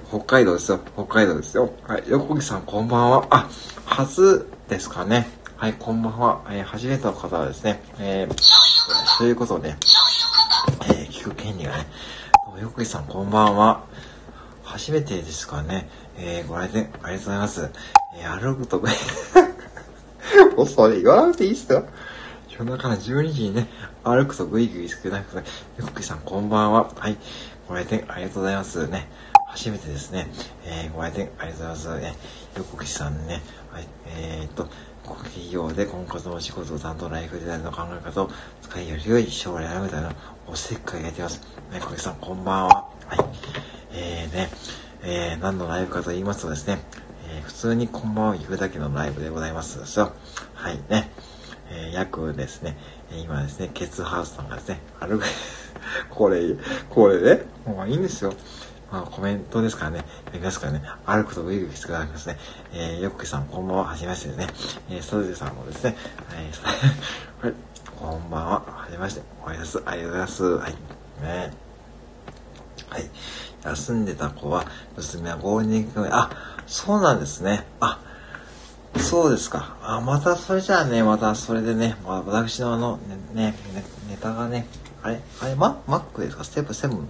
[0.10, 0.80] 北海道ですよ。
[0.96, 1.72] 北海道ですよ。
[1.88, 2.04] はい。
[2.08, 3.28] 横木さんこんばんは。
[3.30, 3.48] あ、
[3.86, 5.30] 初ですかね。
[5.58, 6.42] はい、こんばんは。
[6.50, 11.86] えー、初めての方はですね、えー、ということで、えー、聞く権利がね、
[12.62, 13.84] 横木さんこんばんは。
[14.64, 17.70] 初めてですかね、えー、ご来店ありがとうございます。
[18.16, 18.82] えー、歩くと、
[20.58, 21.86] もうそれ言わなくていいっすよ。
[22.60, 23.68] 夜中の12時にね、
[24.04, 26.92] 歩くとグイグイ少なくて、ゆっくりさんこんばんは。
[26.94, 27.16] はい。
[27.70, 28.86] ご来店ありがとうございます。
[28.90, 29.08] ね。
[29.48, 30.28] 初めてですね。
[30.66, 32.02] えー、ご来店ありがとうございます。
[32.02, 32.16] ね。
[32.58, 33.42] ゆっくりさんね。
[33.72, 33.88] はい。
[34.08, 34.68] えー、っと、
[35.06, 38.30] ご企業で婚活のお仕事を担当ライフデザインの考え方を
[38.62, 40.14] 使いより良い将来あるみたいな
[40.46, 41.42] おせっかいやってます。
[41.72, 42.90] ね、小木さんこんばんは。
[43.08, 43.20] はい。
[43.94, 44.50] えーね、
[45.04, 46.80] えー、何のライブかと言いますとですね、
[47.30, 50.12] えー、普通にこんばんは言うだけのライブでございますですよ。
[50.56, 51.10] はいね。
[51.72, 52.78] えー、約ですね、
[53.12, 55.26] 今ですね、ケツハウスさんがですね、歩く、
[56.10, 56.56] これ、
[56.90, 58.34] これね、もういいんですよ。
[58.92, 62.38] まあ、コメントですからね、読みますからね、歩くとグイグイしてくださいますね。
[62.74, 64.48] えー、よっくさん、こんばんは、はじめましてですね。
[64.90, 65.96] えー、ソルジさんもですね、
[66.28, 66.46] はい、
[67.46, 67.54] はい、
[68.00, 69.84] こんばんは、はじめまして、おはようございます。
[69.86, 70.44] ありがとうございます。
[70.44, 70.72] はい、
[71.22, 71.54] ね。
[72.90, 73.10] はい。
[73.64, 76.32] 休んでた子は、娘はゴールデンウィークあ、
[76.66, 77.68] そうなんですね。
[77.80, 78.00] あ、
[78.98, 79.78] そうですか。
[79.82, 82.98] あ、またそれじゃあね、またそれでね、まあ、私のあの、
[83.34, 84.68] ね、ね、ネタがね、
[85.02, 86.44] あれあれママックですか？
[86.44, 86.88] ステップ 7?
[86.96, 87.08] ん？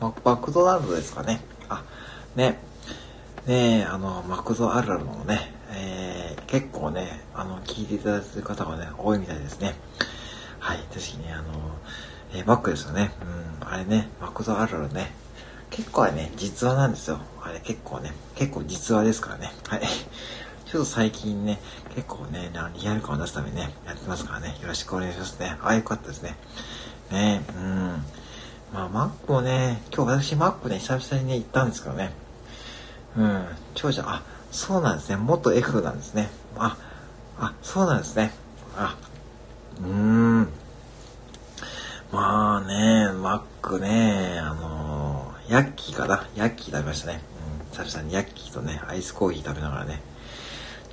[0.00, 1.40] ママクドナルドですかね？
[1.68, 1.82] あ、
[2.36, 2.58] ね。
[3.46, 9.74] ねあの、マクドあるあるのね、えー、結構ね、あの、聞いていただいてる方がね、多いみたいですね。
[10.58, 11.44] はい、確かにね、あの、
[12.34, 13.12] えー、マックですよね。
[13.60, 15.14] うん、あれね、マクドあるあるね。
[15.70, 17.18] 結構ね、実話なんですよ。
[17.42, 19.52] あれ結構ね、結構実話ですからね。
[19.68, 19.82] はい。
[20.74, 21.60] ちょっと最近ね、
[21.94, 25.56] 結構ね、リアル感を出すためにね、やってますからね、よろしくお願いしますね。
[25.62, 26.34] あ、よかったですね。
[27.12, 28.04] ねうん。
[28.72, 32.10] まあ、マックもね、今日私マックね、久々にね、行ったんですけどね。
[33.16, 33.46] うん。
[33.74, 35.16] 長者、あ、そうなんですね。
[35.16, 36.28] 元 F なんですね。
[36.56, 36.76] あ、
[37.38, 38.32] あ、そうなんですね。
[38.76, 38.96] あ、
[39.78, 40.48] うーん。
[42.10, 46.26] まあね、マックね、あのー、ヤッキーかな。
[46.34, 47.20] ヤッキー食べましたね。
[47.70, 47.84] うん。
[47.84, 50.02] 久々にヤッキーとね、アイスコーヒー食べながらね。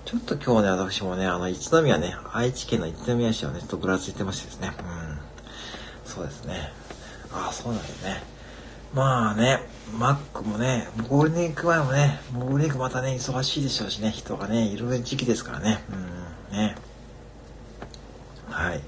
[0.05, 4.71] ちょっと今日ね、私もね、あの、一宮ね、愛知県の一宮市をね、ちょっとぶらついてましてですね。
[4.79, 5.19] うん。
[6.05, 6.71] そうですね。
[7.31, 8.23] ああ、そうなんですね。
[8.93, 9.59] まあね、
[9.97, 15.81] マックもね、ゴールデンウィーク前もね、ゴールデンウィークまたね、忙しいでしょうしね、人がね、いる時期ですからね。
[16.51, 16.75] うん、ね。
[18.49, 18.77] はい。
[18.79, 18.81] っ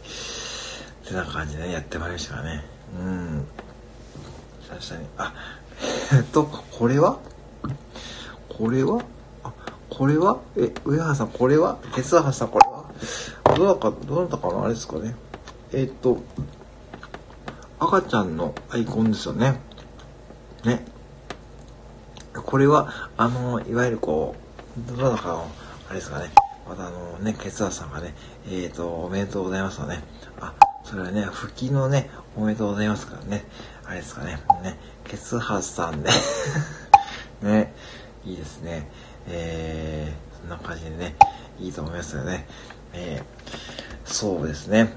[1.08, 2.66] てな感じで、ね、やってまいりましたからね。
[3.00, 3.48] うん。
[4.70, 5.34] 確かに、あ、
[6.16, 7.20] え っと、これは？
[8.50, 9.02] これは、
[9.96, 10.40] これは？
[10.58, 11.78] え、上原さん、これは？
[11.94, 12.86] 鉄原さん、これは？
[13.56, 14.64] どうだか、どうだったかな？
[14.64, 15.16] あれですかね。
[15.72, 16.22] えっと、
[17.80, 19.60] 赤ちゃんのアイコンですよね。
[20.64, 20.86] ね。
[22.34, 24.36] これは、あの、いわゆるこ
[24.78, 25.52] う、どなたかの、
[25.90, 26.32] あれですかね。
[26.68, 28.16] またあのね、ケツアさんがね、
[28.50, 30.02] えっ、と、おめでとうございますよね。
[30.40, 30.54] あ、
[30.84, 33.46] それはね、復帰のね、おめでとうございますからね。
[33.86, 34.40] あれですかね。
[34.64, 36.10] ね、ケツハさんね。
[37.44, 37.74] ね、
[38.26, 38.90] いいですね。
[39.28, 41.16] えー、そんな感じでね、
[41.60, 42.46] いいと思いますよね。
[42.94, 44.94] えーそうですね。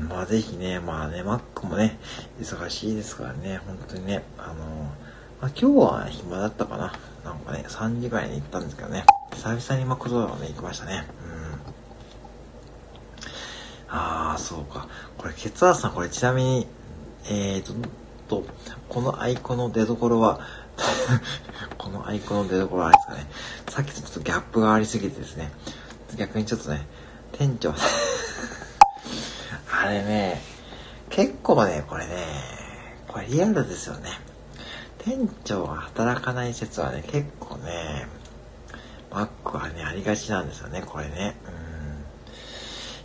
[0.00, 1.98] うん、まあぜひね、まあね、マックもね、
[2.40, 4.54] 忙しいですからね、本当にね、あの、
[5.40, 6.92] まあ、今日は暇だったかな。
[7.24, 11.06] なんかね、3時ぐらいに行ったんですけどね、久々にマクドナルドね、行きましたね。
[13.88, 13.96] うん。
[13.96, 14.88] ああ、そうか。
[15.16, 16.66] これ、血圧さん、これちなみに、
[17.28, 17.72] えーと、
[18.28, 18.44] と、
[18.88, 20.40] このアイコンの出所は
[21.78, 23.26] このアイコンの出所はあれですかね、
[23.68, 25.52] さっきとちょっとギャップがありすぎてですね、
[26.16, 26.86] 逆にちょっとね、
[27.32, 27.74] 店長
[29.72, 30.42] あれね、
[31.10, 32.26] 結構ね、これね、
[33.08, 34.10] これリアルですよね。
[34.98, 38.06] 店長が働かない説はね、結構ね、
[39.10, 41.36] マックはね、ありがちなんですよね、これね。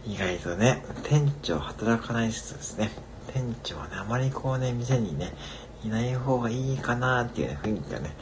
[0.05, 0.13] うん。
[0.13, 2.89] 意外とね、店長働かない説ですね。
[3.33, 5.33] 店長はね、あまりこうね、店にね、
[5.83, 8.15] いない方がいいかなっていう、ね、雰囲気がね、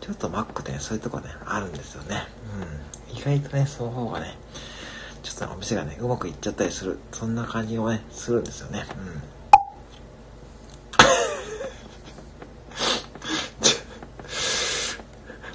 [0.00, 2.26] ちょっとマックってね、そういうとこね、あるんですよね。
[3.10, 3.16] うん。
[3.16, 4.36] 意外とね、その方がね、
[5.22, 6.98] ちょっとお店がね、うまくいっちゃったりする。
[7.12, 8.84] そんな感じをね、するんですよね。
[8.90, 9.22] うん。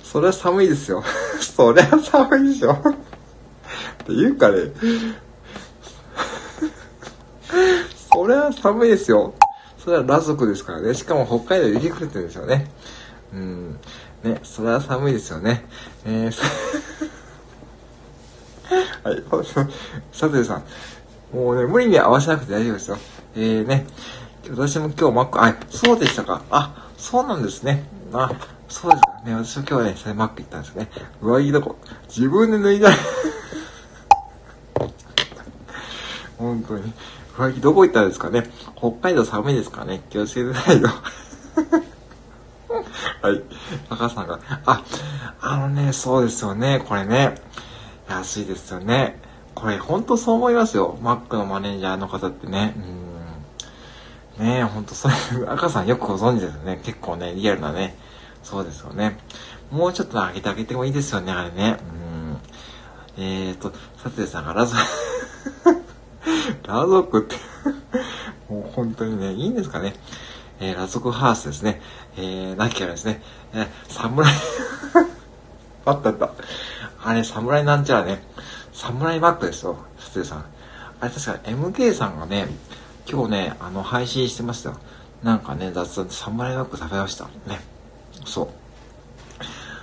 [0.04, 1.04] それは寒いですよ。
[1.42, 2.74] それは寒いでしょ。
[2.74, 2.76] っ
[4.06, 4.72] ていうかね、
[8.12, 9.36] それは寒いですよ。
[9.84, 10.94] それは裸族ですからね。
[10.94, 12.68] しかも北海道雪降ってるんですよね。
[13.34, 13.80] うん。
[14.24, 15.66] ね、それは寒いですよね。
[16.06, 16.34] えー
[19.04, 19.24] はい。
[20.12, 20.64] さてさん。
[21.34, 22.98] もうね、無理に合わせなくて大丈夫ですよ。
[23.36, 23.88] えーね。
[24.50, 26.42] 私も今日マック、あ、そうでしたか。
[26.50, 27.84] あ、そうなんですね。
[28.12, 28.32] あ、
[28.68, 29.36] そうですかね。
[29.36, 30.90] 私も今日ね、それマック行ったんですね。
[31.22, 31.76] 上着どこ、
[32.08, 32.90] 自分で脱いだ。
[36.38, 36.92] 本当に。
[37.40, 38.44] 上着どこ行ったんですかね。
[38.76, 40.02] 北海道寒いですかね。
[40.10, 40.90] 気をつけてないよ。
[43.22, 43.42] はい。
[43.90, 44.84] 赤さんが、あ、
[45.40, 47.36] あのね、そうですよね、これね。
[48.10, 49.22] 安いですよね。
[49.56, 50.98] これ、ほんとそう思いますよ。
[51.02, 52.76] マックのマネージャーの方ってね。
[54.40, 54.46] うん。
[54.46, 55.14] ねえ、ほんとそれ、
[55.48, 56.82] 赤さんよくご存知ですよね。
[56.84, 57.98] 結構ね、リアルなね。
[58.44, 59.18] そうですよね。
[59.72, 61.78] もうちょっと上げてあげてもいいですよね、あれね。
[63.18, 63.24] うん。
[63.24, 63.72] えーと、
[64.02, 64.76] さてさんがラズ、
[66.68, 67.36] ラ族って
[68.50, 69.94] もう本当にね、いいんですかね。
[70.60, 71.82] えー、ラ族ハースですね。
[72.18, 73.22] えー、なきゃですね。
[73.54, 74.34] えー、侍
[75.86, 76.32] あったあった。
[77.04, 78.24] あれ、侍なんちゃらね。
[78.74, 80.46] 侍マックですよ、ステさん。
[81.02, 82.48] あれ確か MK さんがね、
[83.10, 84.78] 今日ね、あの、配信してましたよ。
[85.24, 87.26] なんかね、雑談で侍マック食べました。
[87.48, 87.60] ね。
[88.26, 88.48] そう。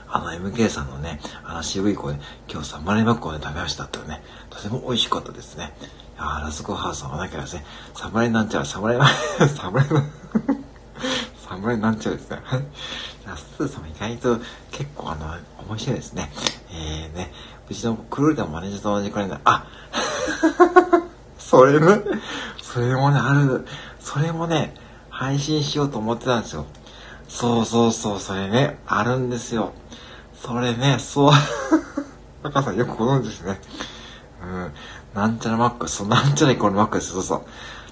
[0.09, 5.75] あの、MK さんのね、あの、渋い声で、今日侍マックをね、食べましたってね、とても美味しかったですね。
[6.19, 9.07] あラスコハウスはなきゃですね、侍なんちゃら、侍な、
[9.39, 10.03] 侍な、
[11.49, 12.39] 侍なんちゃらですね。
[13.27, 14.39] ラスーさんも意外と
[14.71, 15.27] 結構あの、
[15.69, 16.33] 面白いですね。
[16.71, 17.33] えーね、
[17.69, 19.67] うちのクルーでもマネージャーと同じくらいな、あ
[21.39, 22.03] それね、
[22.63, 23.67] それもね、ある、
[24.01, 24.75] それもね、
[25.11, 26.67] 配信しようと思ってたんですよ。
[27.29, 29.73] そうそうそう、それね、あるんですよ。
[30.35, 31.33] それね、そう、
[32.43, 33.61] 赤さんよくご存知ですね。
[34.43, 34.73] うん。
[35.17, 37.13] なんちゃらマック、そう、なんちゃらイコールマックです。
[37.13, 37.43] そうそう。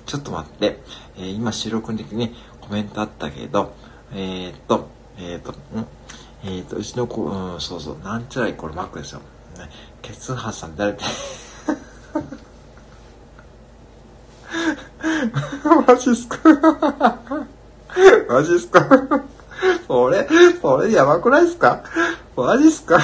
[0.05, 0.79] ちょっと待って。
[1.17, 3.73] えー、今収録の時にコメントあったけど、
[4.13, 5.55] えー、っと、えー、っと、ん？
[6.45, 9.21] えー、っと、うちの子、うん、そうそう、なんちゃらイコールマックですよ。
[9.57, 9.71] ね、
[10.03, 11.05] ケツハさん誰って。
[15.87, 16.39] マジっすか？
[18.29, 18.87] マジっすか？
[19.89, 20.29] それ、
[20.61, 21.83] それやばくないっすか？
[22.37, 23.01] マジっすか？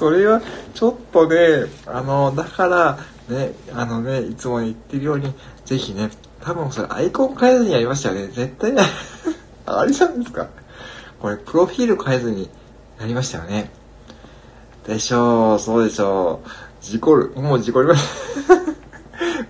[0.00, 0.40] それは、
[0.72, 5.34] ちょっとね、あの、だから、ね、あのね、いつも言ってるように、
[5.66, 6.08] ぜひね、
[6.40, 8.28] 多分それアイコン変えずにやりましたよね。
[8.28, 8.72] 絶対、
[9.66, 10.46] ありじゃないですか？
[11.20, 12.48] これ、プロフィール変えずに
[12.98, 13.70] やりましたよね。
[14.86, 16.48] でしょう、そうでしょう。
[16.82, 17.32] 事故る。
[17.36, 18.02] もう事故りまし
[18.48, 18.54] た。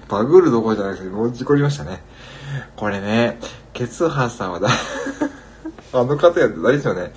[0.16, 2.02] バグるどころじゃないですけど、もう事故りましたね。
[2.74, 3.38] これね、
[3.72, 4.68] ケツハさんはだ
[5.94, 7.12] あの方やって誰でしょうね。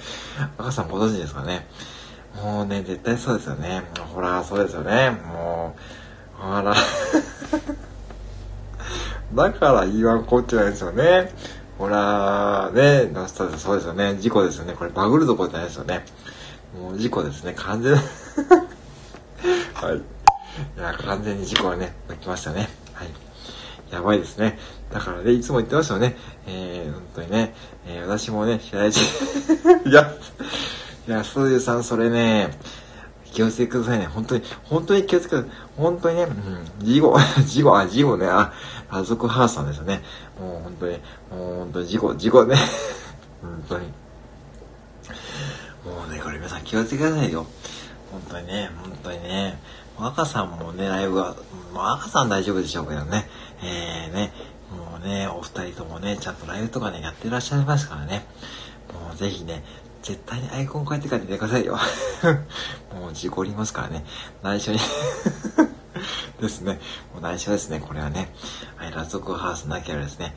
[0.60, 1.67] 赤さんご存知ですかね？
[2.43, 3.84] もうね、絶対そうですよね。
[4.13, 5.12] ほら、そうですよね。
[5.12, 5.77] も
[6.38, 6.75] う、ほら。
[9.34, 11.32] だから言わんこっちゃないですよね。
[11.77, 14.17] ほら、ね、ナスタでそうですよね。
[14.19, 14.73] 事故ですよね。
[14.73, 16.03] これバグるとこじゃないですよね。
[16.77, 17.53] もう事故ですね。
[17.56, 18.01] 完全 は
[19.93, 19.97] い。
[19.97, 20.01] い
[20.77, 22.67] や、完全に事故はね、起きましたね。
[22.93, 23.08] はい。
[23.89, 24.60] やばいですね。
[24.91, 26.17] だからね、いつも言ってますよね。
[26.45, 27.56] えー、本当にね、
[27.88, 28.99] えー、私もね、試合中、
[29.89, 30.12] いや、
[31.05, 32.57] いや、すーさん、それね、
[33.33, 34.05] 気をつけてくださいね。
[34.05, 35.49] 本当に、本当に気をつけて。
[35.75, 38.53] 本当にね、うん、事故、 事故、あ、事故ね、あ、
[38.89, 40.01] 家族ハーさんですよね。
[40.39, 42.55] もう本当に、もう本当に事故、事故ね。
[43.41, 43.87] 本当に。
[45.85, 47.45] もうね、これ皆さん気をつけてくださいよ。
[48.09, 49.59] 本当にね、本当にね。
[49.99, 51.35] 赤さんもね、ライブは、
[51.73, 53.27] もう赤さん大丈夫でしょうけどね。
[53.61, 54.33] えー、ね、
[54.71, 58.25] もうね、お二人ともね、ちゃんとライブとかね、やってらっしゃいますからね。
[58.93, 59.63] もうぜひね、
[60.03, 61.77] 絶対にアイコン変えてから寝てくださいよ。
[62.93, 64.05] もう事故りますからね。
[64.43, 64.79] 内緒に
[66.41, 66.79] ですね。
[67.13, 68.33] もう内緒ですね、これはね。
[68.75, 70.35] はい、ラズクハウスなきゃですね。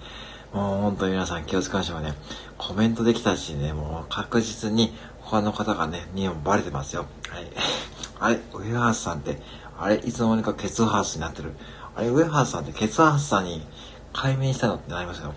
[0.52, 2.14] もう本当に皆さん気をつけましょうね。
[2.56, 7.06] コメントできたしね、もう確実に他の方がね、にもバレてますよ。
[7.28, 7.46] はい。
[8.20, 9.42] あれ、ウェハースさんって、
[9.78, 11.52] あれ、いつの間にかケツハウスになってる。
[11.96, 13.66] あれ、ウェハースさんってケツハウスさんに
[14.12, 15.34] 解明したのってなりますよ。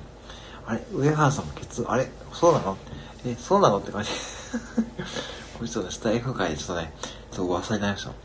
[0.67, 2.77] あれ、ウェハースさんもケツ、あれ、そうなの？
[3.25, 4.09] え、そうなのって感じ。
[5.57, 8.09] これちょっとね、スタイフ界でちょっとね、ちょっと噂になりました。
[8.09, 8.15] も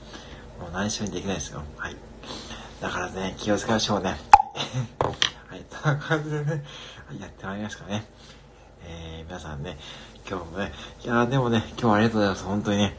[0.68, 1.62] う内緒にできないですよ。
[1.76, 1.96] はい。
[2.80, 4.16] だからね、気をつけましょうね。
[5.48, 6.64] はい、という感じでね、
[7.20, 8.04] やってまいりますかね。
[8.86, 9.78] えー、皆さんね、
[10.28, 10.72] 今日もね、
[11.04, 12.44] いやーでもね、今日はありがとうございます。
[12.44, 12.96] 本当にね。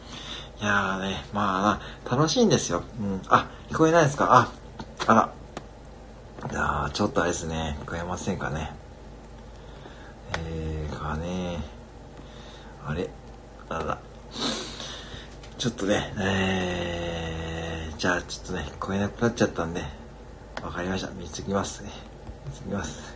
[0.61, 2.83] いやーね、まあな、楽しいんですよ。
[2.99, 3.21] うん。
[3.29, 4.27] あ、聞こえないですか？
[4.31, 4.51] あ、
[5.07, 5.29] あら。
[6.51, 8.73] いやー、ちょっとあれですね、聞こえませんかね。
[10.39, 11.74] えー、かね
[12.85, 13.09] あれ？
[13.69, 13.97] あら。
[15.57, 19.81] ちょっとね、えー、じゃあちょっとね、聞こえなくなっちゃったんで、
[20.61, 21.09] わかりました。
[21.11, 21.89] 見つきますね。
[22.45, 23.15] 見つきます。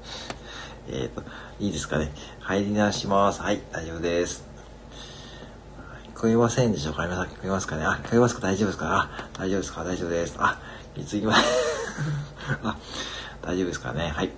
[0.88, 1.22] えーと、
[1.58, 2.12] いいですかね。
[2.40, 3.40] 入り直します。
[3.42, 4.44] はい、大丈夫です。
[6.14, 7.04] 聞こえませんでしょうか？
[7.04, 7.84] 皆さん聞こえますかね？
[7.86, 8.42] あ、聞こえますか？
[8.42, 8.86] 大丈夫ですか？
[8.90, 9.84] あ、大丈夫ですか？
[9.84, 10.34] 大丈夫です。
[10.38, 10.58] あ、
[10.96, 11.42] 見つきます。
[12.62, 12.76] あ、
[13.40, 14.12] 大丈夫ですかね？
[14.14, 14.30] はい。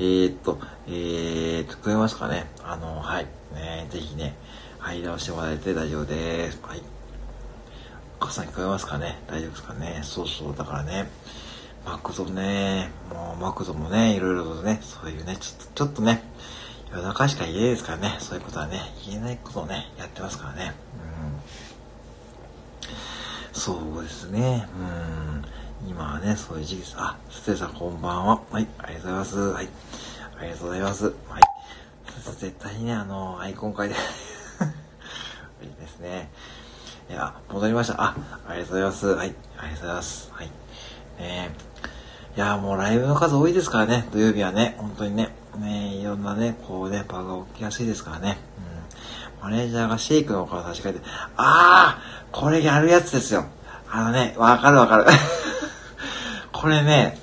[0.00, 2.46] ー、っと、えー、聞こえますかね？
[2.62, 3.26] あの、はい。
[3.52, 4.36] ね、ぜひね、
[4.78, 6.60] 入らしてもらえて大丈夫です。
[6.62, 6.82] はい。
[8.20, 9.18] お母さん聞こえますかね？
[9.26, 10.00] 大丈夫ですかね？
[10.04, 11.10] そうそう、だからね、
[11.84, 16.22] マクドね、もうマクドもね、いろいろとね、そういうね、ちょっと、ちょっとね、
[16.92, 20.74] 夜中しか言えないですからね、そういうことはね、言えないことをね、やってますからね。
[22.84, 22.86] う
[23.56, 24.68] ん、そうですね。
[24.80, 25.88] うん。
[25.88, 26.94] 今はね、そういう時期です。
[26.98, 28.40] あ、ステさんこんばんは。
[28.50, 29.38] はい、ありがとうございます。
[29.38, 29.68] はい。
[30.38, 31.04] ありがとうございます。
[31.04, 31.14] はい。
[32.38, 33.94] 絶対にね、あの、アイコン変えて
[35.64, 36.30] いいですね。
[37.10, 37.94] いや、戻りました。
[38.00, 38.14] あ、
[38.46, 39.06] ありがとうございます。
[39.06, 39.34] はい。
[39.58, 40.30] ありがとうございます。
[40.32, 40.50] はい。
[41.18, 41.50] ね
[42.36, 48.38] いや、もうライブの数多いですからね、土曜日はね、本当にね、ねいろんなね、こうね、場が起きやすいですからね。
[49.40, 49.50] うん。
[49.50, 51.00] マネージャーがシェイクの顔差し替えて、
[51.36, 53.46] あーこれやるやつですよ。
[53.90, 55.06] あのね、わかるわかる。
[56.52, 57.18] これね、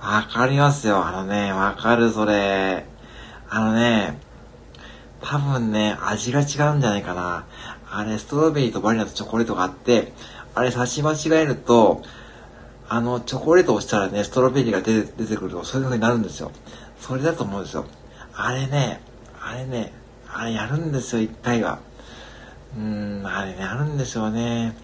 [0.00, 1.04] わかりますよ。
[1.06, 2.86] あのね、わかる、それ。
[3.48, 4.18] あのね、
[5.20, 7.44] 多分ね、味が違うんじゃないかな。
[7.90, 10.12] あれ、ストロベリーとバニラとチョコレートがあって、
[10.54, 12.02] あれ差し間違えると、
[12.88, 16.50] あの、チョコレートをしたらね、ストロベリーが出て出てくると、そういう風になるんですよ。
[16.98, 17.84] それだと思うんですよ。
[18.34, 19.00] あれね、
[19.42, 19.92] あれね、
[20.32, 21.78] あれやるんですよ、一回は。
[22.76, 24.74] うーん、あれね、あるんですよね。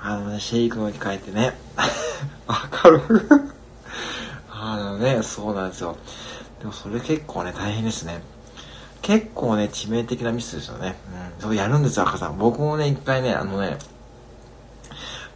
[0.00, 1.56] あのね、シェイクの機械ってね。
[2.46, 3.00] わかる？
[4.72, 5.96] あのね、そうなんですよ。
[6.58, 8.20] でもそれ結構ね、大変ですね。
[9.02, 10.96] 結構ね、致命的なミスですよね。
[11.38, 11.42] うん。
[11.42, 12.38] そうやるんですよ、赤さん。
[12.38, 13.78] 僕もね、一回ね、あのね、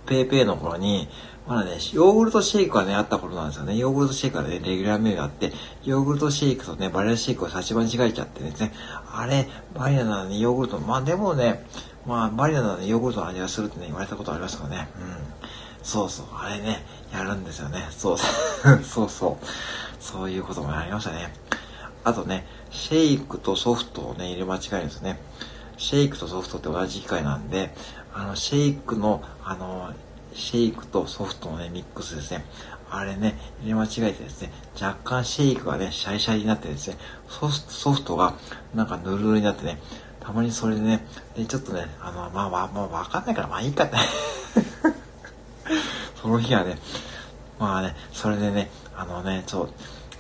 [0.07, 1.09] ペーペーの頃に、
[1.47, 3.77] まだね、ヨーグルトシェイクがね、あった頃なんですよね。
[3.77, 5.53] ヨーグルトシェイクがね、レギュラーメニューがあって、
[5.85, 8.73] ヨーグルトシェイクとね、バニラシェイクを差し間違えちゃってですね、
[9.13, 11.65] あれ、バニラなのにヨーグルト、まあでもね、
[12.07, 14.89] まあ、バニラなのにヨーグルトの味がするってね、言われたことありますからね。
[14.97, 15.60] うん。
[15.83, 17.87] そうそう、あれね、やるんですよね。
[17.91, 18.19] そう、
[18.85, 19.47] そうそう。
[20.01, 21.33] そういうこともありましたね。
[22.05, 25.21] あとね、シェイクとソフトをね、入れ間違えるんですね。
[25.77, 27.75] シェイクとソフトって同じ機械なんで、
[28.15, 29.93] あの、シェイクの、あの、
[30.35, 32.45] シェイクとソフトのね、ミックスですね。
[32.91, 36.97] あれね、入れ間違えてですね、若干シェイクがね、シャイシャイになってですね、
[37.29, 38.35] ソフトソフトが
[38.75, 39.79] なんかヌルヌルになってね、
[40.21, 41.07] たまにそれでね、
[41.37, 43.97] でちょっとね、あの、まあまあ、まあ、わかんないから、まあいいかって。
[46.21, 46.79] その日はね、
[47.59, 49.69] まあね、それでね、あのね、そう、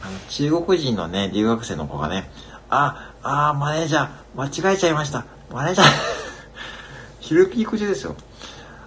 [0.02, 2.30] あの、中国人のね、留学生の子がね、
[2.68, 5.24] あ、あ、マネージャー、間違えちゃいました。
[5.50, 5.86] マネージャー
[7.20, 8.14] 昼ピーク中ですよ。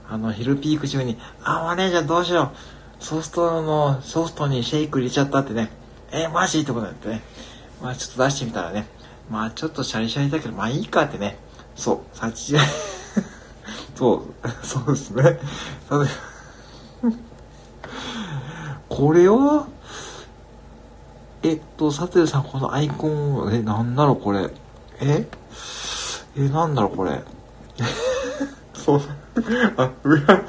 [0.10, 2.52] あの、昼ピーク中に、あ、マネージャーどうしよ
[3.00, 3.04] う。
[3.04, 5.70] ソフトの、ソフトにシェイク入れちゃったってね。
[6.12, 7.22] えー、マジってことになってね。
[7.82, 8.88] まあちょっと出してみたらね。
[9.30, 11.38] まあちょっとシャリシャリだけど、まあいいかってね。
[11.76, 12.56] そう、さち、
[13.96, 15.40] そう、そうですね。
[18.96, 19.66] これは、
[21.42, 24.52] えっと、サテルさん、このアイコン、え、なんだろ、これ。
[25.02, 25.28] え？
[26.38, 27.20] え、なんだろ、これ。
[28.76, 29.02] そう、
[29.78, 30.22] あ、裏。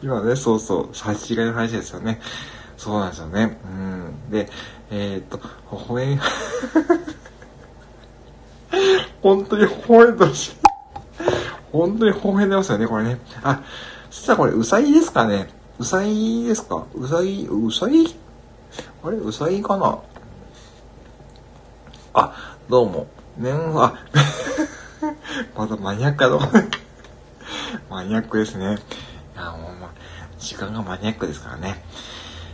[0.00, 2.20] 今ね、そうそう、差し違いの話ですよね。
[2.76, 3.58] そうなんですよね。
[3.64, 4.30] うん。
[4.30, 4.48] で、
[4.92, 5.44] えー、っと、微
[5.88, 6.20] 笑み、
[9.20, 10.56] 本当に微笑んでほし。
[11.72, 13.18] 本当に微笑んでますよね、これね。
[13.42, 13.64] あ、
[14.10, 15.55] そしたらこれ、うさぎですかね。
[15.78, 16.86] うさぎですか？
[16.94, 18.16] うさぎ、うさぎ？
[19.04, 19.18] あれ？
[19.18, 19.98] うさぎかな？
[22.14, 23.06] あ、どうも。
[23.36, 23.92] ねん、あ、
[25.54, 26.30] まだマニアックだ
[27.90, 28.78] マニアックですね。
[29.34, 29.90] いや、もう、ま
[30.38, 31.84] 時間がマニアックですからね。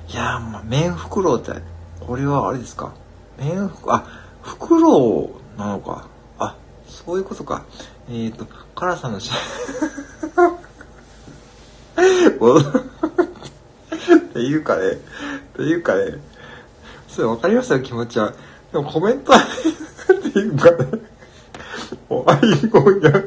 [0.09, 1.53] いやまあ、麺フクロウって、
[2.01, 2.93] これはあれですか？
[3.39, 4.05] 麺ふ、あ、
[4.43, 6.07] フクロウなのか。
[6.41, 6.57] あ、
[6.89, 7.63] そういうことか。
[8.09, 9.31] えっ、ー、と、カラさのし、
[14.17, 14.95] っていうかね、っ
[15.57, 16.19] ていうかね、
[17.09, 18.33] それ分かりましたよ、気持ちは。
[18.73, 19.37] でもコメントっ
[20.33, 20.77] ていうかね、
[22.09, 23.19] もうアイコンや、ちょ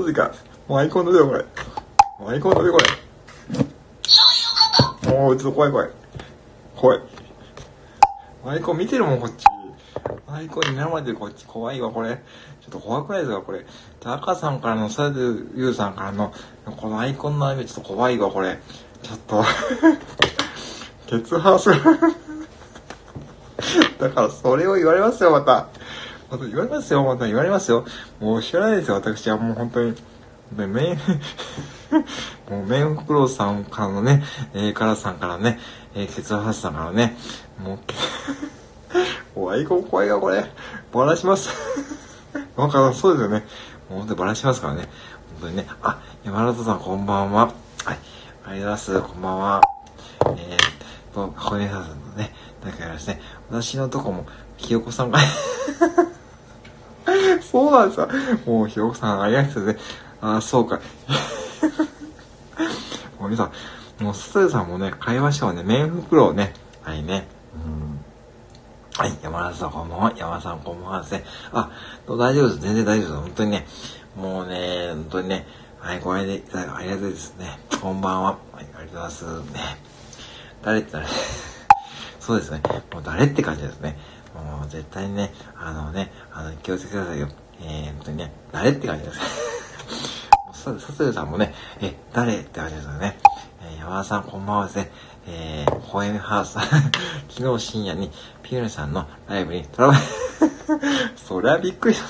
[0.00, 0.32] っといいか、
[0.68, 1.44] もうアイコンの出よ、これ。
[2.20, 2.78] もうアイコンの出こ
[5.04, 5.12] れ。
[5.12, 5.90] もうちょっと怖い怖い。
[6.76, 7.00] 怖い。
[8.46, 9.44] アイコン見てるもん、こっち。
[10.26, 12.16] アイコンに生でこっち怖いわ、これ。
[12.60, 13.64] ちょっと怖くないですか、これ。
[14.04, 16.32] 赤さんからの、サデユーさんからの、
[16.76, 18.58] このアイコンの目ちょっと怖いわ、これ。
[19.02, 19.44] ちょっと
[21.06, 21.70] ケツハウス
[23.98, 25.68] だからそれを言われますよ、また。
[26.30, 27.86] また言われますよ、また言われますよ。
[28.20, 29.94] もう知らないですよ、私はもう本当に。
[30.52, 30.96] で、メイン
[32.50, 34.22] もうメインフクロウさんからのね、
[34.54, 35.58] えー、カラさんからね、
[35.94, 37.16] えー、ケツハウスさんからね、
[37.62, 37.78] もう、
[39.38, 40.44] もうアイコン怖いわ、これ。
[40.92, 41.48] バラします。
[42.58, 43.46] わかる、そうですよね。
[43.88, 44.88] もう本当にバラしますからね。
[45.40, 45.68] 本当にね。
[45.80, 47.52] あ、山田さんこんばんは。
[47.84, 47.98] はい。
[48.44, 49.00] ありがとうございます。
[49.00, 49.60] こんばんは。
[50.36, 51.86] えー、と、箱根さんの
[52.16, 52.34] ね、
[52.64, 54.26] だからですね、私のとこも、
[54.56, 55.20] ひよこさんが
[57.40, 58.08] そうなんですよ。
[58.44, 59.76] もうひよこさんありがとうね。
[60.20, 60.80] ああ、そうか。
[63.20, 63.52] もう皆さ
[64.00, 67.28] ん、もうステさんもね、会話してもね、面袋をね、はいね。
[67.54, 67.87] うん
[68.98, 70.12] はい、山田さんこんばんは。
[70.16, 71.24] 山田さんこんばんはですね。
[71.52, 71.70] あ、
[72.08, 72.60] 大丈夫です。
[72.60, 73.12] 全然大丈夫です。
[73.14, 73.66] 本当にね、
[74.16, 75.46] もうね、本当にね、
[75.78, 77.60] はい、ご覧いただきありがとうですね。
[77.80, 78.30] こんばんは。
[78.30, 79.24] はい、ありがとうございます。
[79.24, 79.60] ね。
[80.62, 81.06] 誰って誰
[82.18, 82.60] そうですね。
[82.92, 83.96] もう誰って感じですね。
[84.34, 87.28] もう絶対にね、あのね、あの、気をつけてくださいよ。
[87.60, 89.20] えー、本当にね、誰って感じです。
[90.60, 93.16] さ、さつさんもね、え、誰って感じですよね。
[93.62, 94.90] えー、山田さんこんばんはですね。
[95.30, 96.62] えー、ホエミハウスさん
[97.28, 98.10] 昨日深夜に
[98.42, 100.00] ピュールさんのライブにトラブル
[101.16, 102.08] そりゃびっくりした。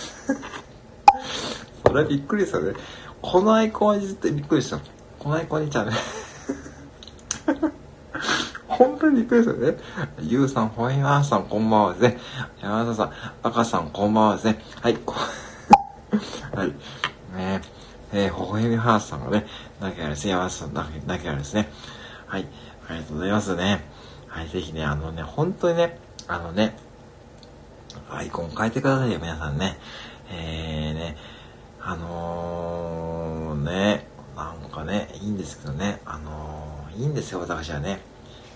[1.88, 2.74] そりゃびっくりしたね。
[3.20, 4.78] このアイコンはずっとびっくりした。
[5.18, 5.92] このアイコンにちゃうね。
[8.66, 9.76] 本当にびっくりですよね。
[10.20, 12.18] ゆうさん、ホイマーさん、こんばんはですね。
[12.62, 13.12] 山田さん、
[13.42, 14.62] 赤さん、こんばんはです ね。
[14.80, 14.98] はい。
[16.54, 16.68] はい。
[17.36, 17.60] ね
[18.12, 19.46] えー、ほほえみハースさんがね、
[19.80, 20.84] なきゃですね、山田さん、な
[21.18, 21.70] きゃですね。
[22.26, 22.46] はい。
[22.88, 23.84] ありがとうございますね。
[24.28, 24.48] はい。
[24.48, 26.76] ぜひね、あのね、本当にね、あのね、
[28.10, 29.78] アイコン変えてくださいよ、皆さんね。
[30.30, 31.16] えーね、
[31.80, 38.00] あのー、ね、なんかね、いいんですけどね、あのー、いいんですよ、私はね。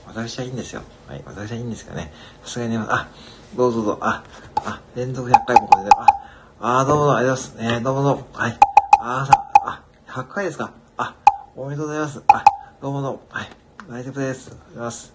[0.06, 0.82] 私はいいんですよ。
[1.08, 2.12] はい、私はいいんですかね。
[2.42, 3.08] さすがにね、あ、
[3.56, 4.24] どうぞどうぞ、あ、
[4.56, 5.90] あ、連続100回もこれで、
[6.60, 7.74] あ、あ、どうもどうも、ありがとうございます。
[7.74, 8.58] えー、どうもどうも、はい。
[9.00, 10.72] あ、さ、あ、100回ですか。
[10.96, 11.16] あ、
[11.54, 12.22] おめでとうございます。
[12.28, 12.44] あ、
[12.80, 13.61] どうもどうも、はい。
[13.92, 14.50] 大丈夫です。
[14.50, 15.12] ありがとうございます。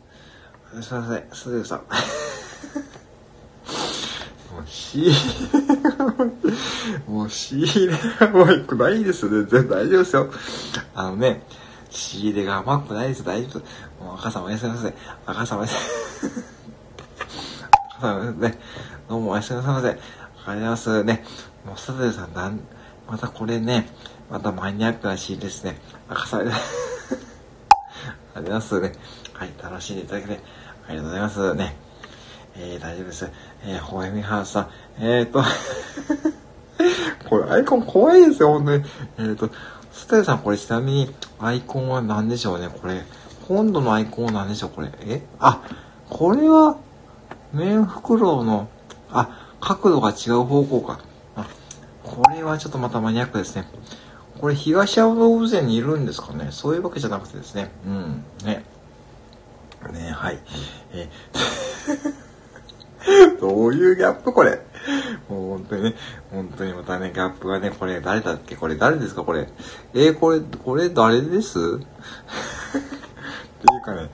[0.70, 1.04] お願いしま
[1.34, 1.42] す。
[1.42, 1.80] すぐさん。
[4.54, 5.16] もう、仕入れ
[7.08, 9.48] もう仕入れがもうないですよね。
[9.50, 10.32] 全然大丈夫ですよ。
[10.94, 11.42] あのね、
[11.90, 13.24] 仕入れが甘くないです。
[13.24, 13.72] 大丈夫です。
[14.00, 14.94] もう赤さんおやすみなさい。
[15.26, 15.76] 赤さんおやす
[16.24, 16.30] み。
[17.98, 18.60] 赤さんおやすみね。
[19.10, 19.90] どうもおやすみなさいませ。
[19.90, 21.26] ありがとうございますね。
[21.66, 22.60] もう、サトルさん、なん、
[23.08, 23.90] またこれね、
[24.30, 25.82] またマニアックなシーンですね。
[26.08, 26.52] 赤さん、
[28.38, 28.92] ありますね。
[29.34, 30.40] はい、楽しんでいただけて、
[30.88, 31.76] ありがとうございますね。
[32.56, 33.32] えー、大丈夫です。
[33.64, 34.70] えー、ほえみはさん、
[35.00, 35.44] えーと
[37.30, 38.84] これアイコン怖いですよ、ほんとに。
[39.18, 39.50] えーと、
[39.92, 43.04] スタイさん、これちなみに、アイコンは何でしょうね、これ。
[43.48, 44.92] 今度のアイコンは何でしょう、これ。
[45.02, 45.22] え？
[45.40, 45.62] あ、
[46.10, 46.78] これは、
[47.52, 48.70] 面袋の、
[49.12, 51.00] あ、角度が違う方向か。
[51.36, 51.48] あ、
[52.04, 53.68] これはちょっとまたマニアックですね。
[54.40, 56.50] これ東山動物園にいるんですかね？
[56.52, 57.70] そういうわけじゃなくてですね。
[57.86, 58.24] うん。
[58.44, 58.64] ね。
[59.92, 60.40] ねはい。
[60.94, 61.10] え
[63.40, 64.60] どういうギャップこれ？
[65.30, 65.94] もう本当にね、
[66.32, 68.56] 本当にまたね、ギャップがね、これ誰だっけ？
[68.56, 69.24] これ誰ですか？
[69.24, 69.48] これ。
[69.94, 71.58] えー、これ、これ誰です？
[71.58, 71.66] って
[73.74, 74.10] いうかね、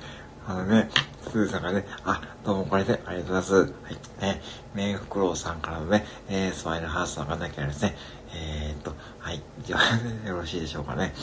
[0.48, 0.90] あのね、
[1.32, 3.74] すずさんがね、あ、どうもこれでありがとうございます。
[3.84, 3.98] はい。
[4.22, 4.42] ね、
[4.74, 7.96] メイフクロウさんからのね、えー、スマイルハウスさんがなきゃですね、
[8.34, 9.42] えー、っと、はい。
[9.64, 9.82] じゃあ、
[10.28, 11.14] よろしいでしょうかね。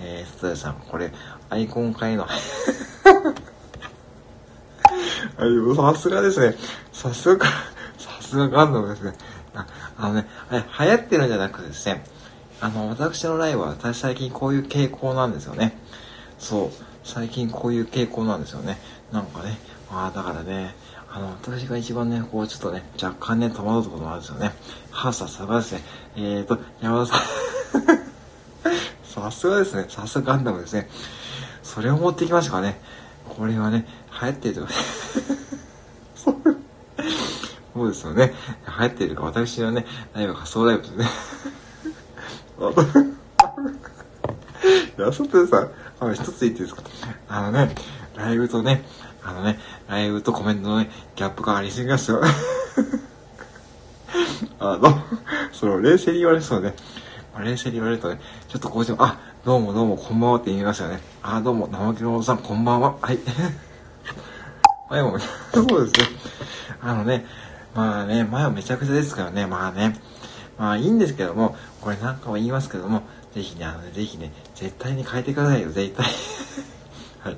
[0.00, 1.12] えー、すずさん、これ、
[1.50, 2.26] アイコン変えの、
[5.76, 6.54] さすがですね。
[6.92, 7.46] さすが、
[7.98, 9.14] さすがガンダムですね。
[9.54, 9.66] あ
[9.96, 12.04] あのね、あれ、流行ってるんじゃなくてですね、
[12.60, 15.78] あの、私のライブは私最近こういう傾向なんですよね。
[16.38, 16.70] そう。
[17.04, 18.78] 最近こういう傾向なんですよね。
[19.12, 19.58] なんかね、
[19.90, 20.74] まあだからね、
[21.10, 24.52] あの、私が一番ね、こうちょっとね、若干ね、戸惑うところもあるんですよね。
[24.90, 25.82] はあ、さすがですね。
[26.16, 27.22] えーと、山田さん
[29.30, 29.86] さすがですね。
[29.88, 30.88] さすがガンダムですね。
[31.62, 32.80] それを持ってきましたかね。
[33.28, 33.86] これはね、
[34.20, 34.66] 流行ってると
[36.14, 36.32] そ
[37.84, 38.34] うですよね。
[38.66, 41.08] 流行っているか、私はね、ライブ仮想ライブですね。
[44.98, 45.68] いや、外でさ、
[46.00, 46.82] あの、一つ言っていいですか？
[47.28, 47.74] あのね、
[48.16, 48.84] ライブとね、
[49.28, 49.58] あのね、
[49.88, 52.22] ライブとコメントのね、ギャップがありすぎますよ。
[54.58, 55.02] あの、
[55.52, 56.74] その、冷静に言われそうね。
[57.38, 58.18] 冷静に言われるとね、
[58.48, 61.00] ちょっとこうしても、あ、どうもどうも、こんばんはって言いましたよね。
[61.22, 62.96] あ、どうも、生木のおさん、こんばんは。
[63.00, 63.18] はい。
[64.88, 65.20] はい、もう、
[65.52, 66.06] そうですね。
[66.80, 67.26] あのね、
[67.74, 70.00] まあね、前はめちゃくちゃですからね、まあね。
[70.58, 73.02] まあいいんですけども、これなんかも言いますけども、
[73.34, 76.06] ぜひね、あのね、ぜひね、絶対に変えてくださいよ、絶対。
[77.22, 77.36] はい。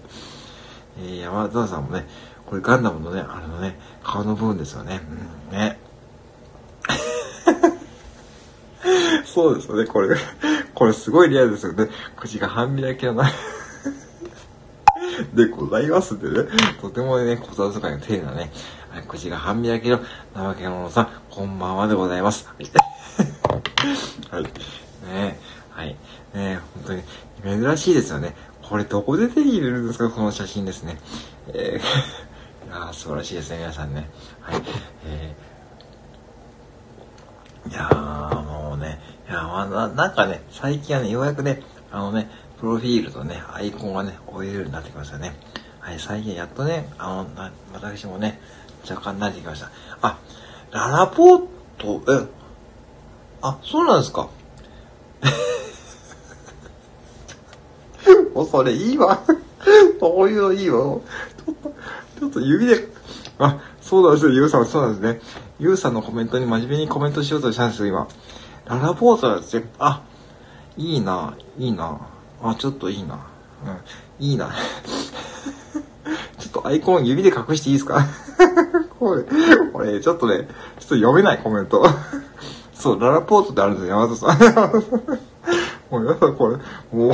[1.01, 2.07] えー、山田さんもね、
[2.47, 5.01] これガンダムのね、あのね、顔の部分ですよね。
[5.51, 5.79] うん、ね。
[9.25, 10.17] そうですよね、これ。
[10.75, 11.89] これすごいリアルですよね。
[12.17, 13.31] 口が半開きのな。
[15.35, 16.49] でございますんでね。
[16.81, 18.51] とてもね、小沢使いの丁寧なね、
[19.07, 20.01] 口が半開きの
[20.35, 22.49] 怠け者さん、こんばんはでございます。
[24.31, 24.43] はい。
[25.05, 25.39] ね
[25.71, 25.97] はい。
[26.35, 27.03] ね本
[27.45, 28.35] 当に珍しいですよね。
[28.71, 30.09] これどこで手に入れるんですか？
[30.11, 30.97] この写真ですね。
[31.49, 31.83] えー、
[32.71, 34.09] いや素晴らしいですね、皆さんね。
[34.41, 34.63] はい。
[35.07, 45.35] えー、いやー、もうね、いやまあな、なんかね、最近はね、ようやくね、あのね、プロフィールとね、アイコンがね、追えるようになってきましたね。
[45.81, 48.41] はい、最近やっとね、あの、私もね、
[48.89, 49.71] 若干慣れてきました。
[50.01, 50.17] あ、
[50.71, 51.43] ララポー
[51.77, 52.29] ト、え、
[53.43, 54.29] あ、そうなんですか？
[58.35, 59.21] もうそれいいわ。
[60.01, 60.79] そういうのいいわ。
[60.81, 61.73] ちょっと、
[62.21, 62.89] ちょっと指で、
[63.39, 65.21] あ、そうなんですよ、ゆうさん、そうなんですね。
[65.59, 68.09] ゆうさんのコメントに真面目にコメントしようとしたんですよ、今。
[68.67, 69.63] ララポートなんですよ。
[69.79, 70.03] あ、
[70.77, 71.99] いいな、いいな。
[72.43, 73.15] あ、ちょっといいな。
[73.67, 74.51] うん、いいな。
[76.39, 78.07] ちょっとアイコン指で隠していいですか？
[78.99, 79.25] これ、
[79.73, 81.85] これ、ちょっとね、ちょっと読めないコメント。
[82.75, 84.73] そう、ララポートってあるんですよ、山田さん。
[85.91, 86.57] もうやだ、これ、
[86.97, 87.13] もう、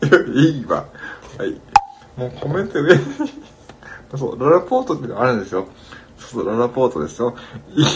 [0.34, 0.84] いいわ。
[1.38, 1.60] はい。
[2.16, 3.00] もうコメント上に
[4.16, 5.66] そう、ララポートってのあるんですよ。
[6.18, 7.34] そうそう、ララポートですよ。
[7.74, 7.86] いい。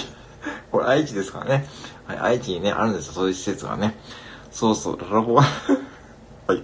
[0.71, 1.69] これ愛知ですからね。
[2.07, 3.99] はい、愛知にね、あるんですよ、そういう施設がね。
[4.51, 5.43] そうそう、ララポー
[6.47, 6.63] ト はい。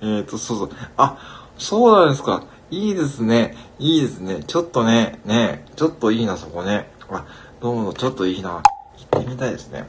[0.00, 0.70] えーと、そうそう。
[0.96, 1.18] あ、
[1.58, 2.44] そうなんですか。
[2.70, 3.56] いいですね。
[3.78, 4.42] いいですね。
[4.46, 6.90] ちょっとね、ね、ちょっといいな、そこね。
[7.10, 7.24] あ、
[7.60, 8.62] どうも、ちょっといいな。
[9.10, 9.88] 行ってみたいですね。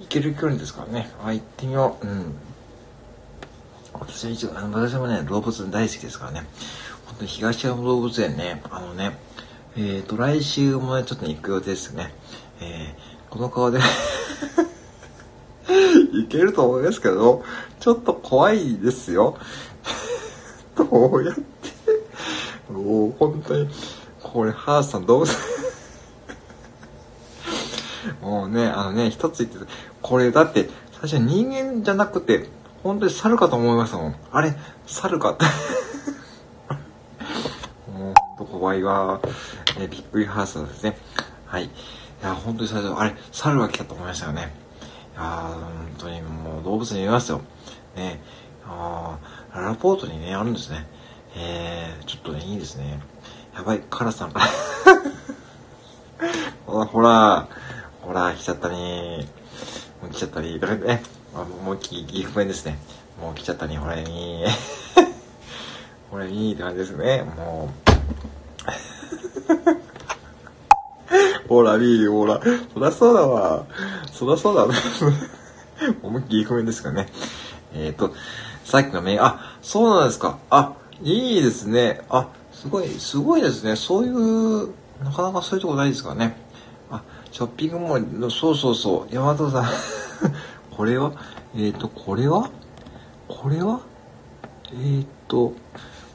[0.00, 1.10] 行ける距離ですからね。
[1.24, 2.06] あ、行ってみよう。
[2.06, 2.34] うん。
[4.00, 6.46] 私は一応、あの、私もね、動物大好きですからね。
[7.06, 9.18] 本当に東山動物園ね、あのね、
[9.76, 12.12] えっ、ー、と、来週もね、ちょっと、ね、行く予定ですね。
[12.60, 13.78] えー、この顔で
[16.12, 17.44] いけると思いますけど、
[17.80, 19.38] ちょっと怖いですよ。
[20.76, 21.42] どうやって
[22.72, 23.68] もう本当に、
[24.22, 25.24] これ、ハースさんどう
[28.22, 29.66] もうね、あのね、一つ言ってた
[30.02, 30.68] これだって、
[31.00, 32.48] 最初人間じゃなくて、
[32.82, 34.16] 本当に猿かと思いましたもん。
[34.32, 34.54] あれ、
[34.86, 35.44] 猿かって。
[37.90, 39.20] もう、ほんと怖いわ。
[39.78, 40.98] えびっくりハースですね。
[41.46, 41.64] はい。
[41.64, 41.70] い
[42.22, 44.54] や、本当に最初、あれ、猿が来たと思いましたよね。
[45.14, 45.62] いや本
[45.98, 47.40] 当にもう動物に見ますよ。
[47.96, 48.20] ね。
[48.66, 49.18] あ
[49.54, 50.86] ララポートにね、あるんですね。
[51.36, 53.00] えー、ちょっとね、いいですね。
[53.54, 54.46] やばい、カラさんから
[56.66, 57.48] ほら、 ほら、
[58.02, 59.26] ほら、来ちゃったね
[60.00, 60.58] もう来ちゃったね。
[60.58, 61.02] だからね、
[61.42, 62.78] あもう岐阜弁ですね。
[63.20, 64.44] もう来ちゃったね、ほらに
[66.10, 67.22] ほらにって感じですね。
[67.36, 67.88] もう
[71.48, 72.40] ほら、 みー、ほら。
[72.74, 73.66] そらそうだわ。
[74.12, 74.74] そらそうだね。
[76.02, 77.08] 思いっきり岐阜弁ですかね。
[77.72, 78.14] えっ、ー、と、
[78.64, 80.38] さっきのメール、あ、そうなんですか。
[80.50, 82.02] あ、いいですね。
[82.10, 83.76] あ、すごい、すごいですね。
[83.76, 84.68] そういう、
[85.04, 86.36] なかなかそういうとこないですからね。
[86.90, 89.14] あ、ショッピングモール、そうそうそう。
[89.14, 89.64] 山田さん
[90.78, 91.12] これは？
[91.56, 92.52] えっ、ー、と、これは？
[93.26, 93.80] これは？
[94.70, 95.52] えっ、ー、と、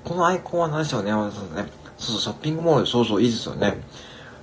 [0.06, 1.66] このアイコンは何でしょうね、山田さんね。
[1.98, 3.78] そうそう、ショッピングモール、そうそう、いいですよね。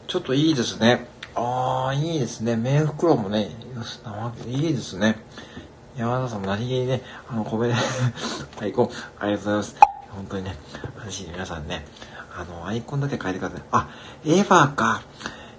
[0.08, 1.06] ちょっといいですね。
[1.34, 2.54] ああ、いいですね。
[2.54, 3.48] メ袋もね、
[4.46, 5.16] いいですね。
[5.96, 8.90] 山田さんも何気にね、あの、コメント、アイコン、
[9.20, 9.76] ありがとうございます。
[10.10, 10.56] 本当にね、
[10.98, 11.86] 私皆さんね、
[12.36, 13.62] あの、アイコンだけ変えてください。
[13.72, 13.88] あ、
[14.26, 15.00] エヴァか。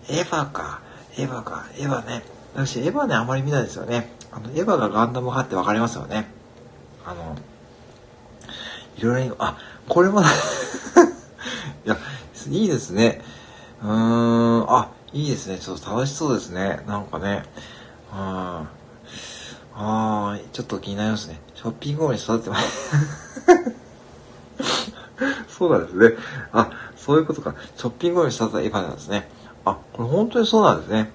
[0.07, 0.81] エヴァか。
[1.17, 1.65] エヴァか。
[1.79, 2.21] エヴァね。
[2.53, 4.20] 私、エヴァね、あまり見ないですよね。
[4.31, 6.27] あの、エヴァがガンダム派ってわかりますよね。
[7.05, 7.35] あの、
[8.97, 9.57] いろいろ、あ、
[9.87, 10.23] これも い
[11.85, 11.97] や、
[12.49, 13.21] いいですね。
[13.81, 15.57] うーん、あ、いいですね。
[15.57, 16.83] ちょっと楽しそうですね。
[16.87, 17.43] なんかね。
[18.13, 18.17] うん。
[18.19, 18.67] あ
[19.75, 21.39] あ、ちょっと気になりますね。
[21.55, 22.91] ショッピングモールに育ってます。
[25.57, 26.15] そうなんですね。
[26.53, 27.55] あ、そういうことか。
[27.75, 29.29] ショッピングモールに育ったエヴァなんですね。
[29.65, 31.11] あ、これ本当にそうなんですね。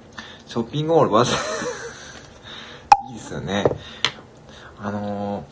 [0.46, 1.34] ショッピングモールまず
[3.16, 3.64] ですよね。
[4.78, 5.44] あのー、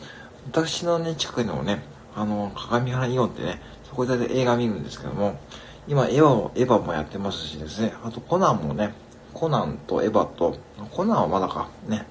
[0.47, 1.83] 私のね、近くにもね、
[2.15, 5.39] あのー、鏡原イオンってね、そこで映画見るんですけども、
[5.89, 8.95] 今、エヴァも、エヴァもやってますしですね、あとコナンもね、
[9.33, 10.57] コナンとエヴァと、
[10.91, 12.07] コナンはまだか、ね。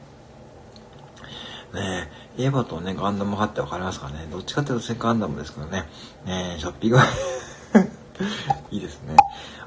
[1.74, 4.28] ねエヴァとね、ガンダム派ってわかりますかね。
[4.32, 5.86] どっちかっていうとセガンダムですけどね。
[6.26, 6.98] ねショッピング
[8.72, 9.16] いいですね。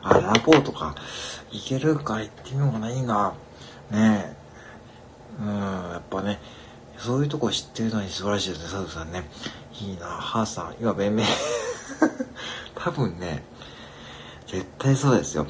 [0.02, 0.94] あ、ラポートか。
[1.50, 2.90] いけるか行ってみようかな。
[2.90, 3.32] いいな。
[3.90, 4.36] ね
[5.40, 6.40] うん、やっぱね、
[6.98, 9.28] そういうとこ知ってるのに素晴らしいですね、佐藤さんね。
[9.80, 10.74] いいな、ハーさん。
[10.80, 11.24] 今、弁明。
[12.74, 13.44] 多分ね、
[14.46, 15.46] 絶対そうですよ。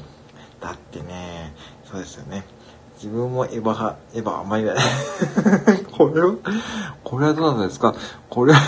[0.59, 1.53] だってね、
[1.89, 2.43] そうですよね。
[2.95, 4.73] 自分もエヴァ派、エヴァ甘いね。
[5.95, 6.35] これは、
[7.03, 7.93] これはどうなんですか？
[8.29, 8.59] これは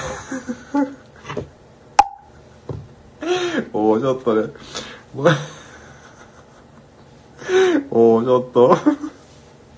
[3.74, 4.54] おー、ちょっとね。
[7.92, 8.78] おー、ちょっと。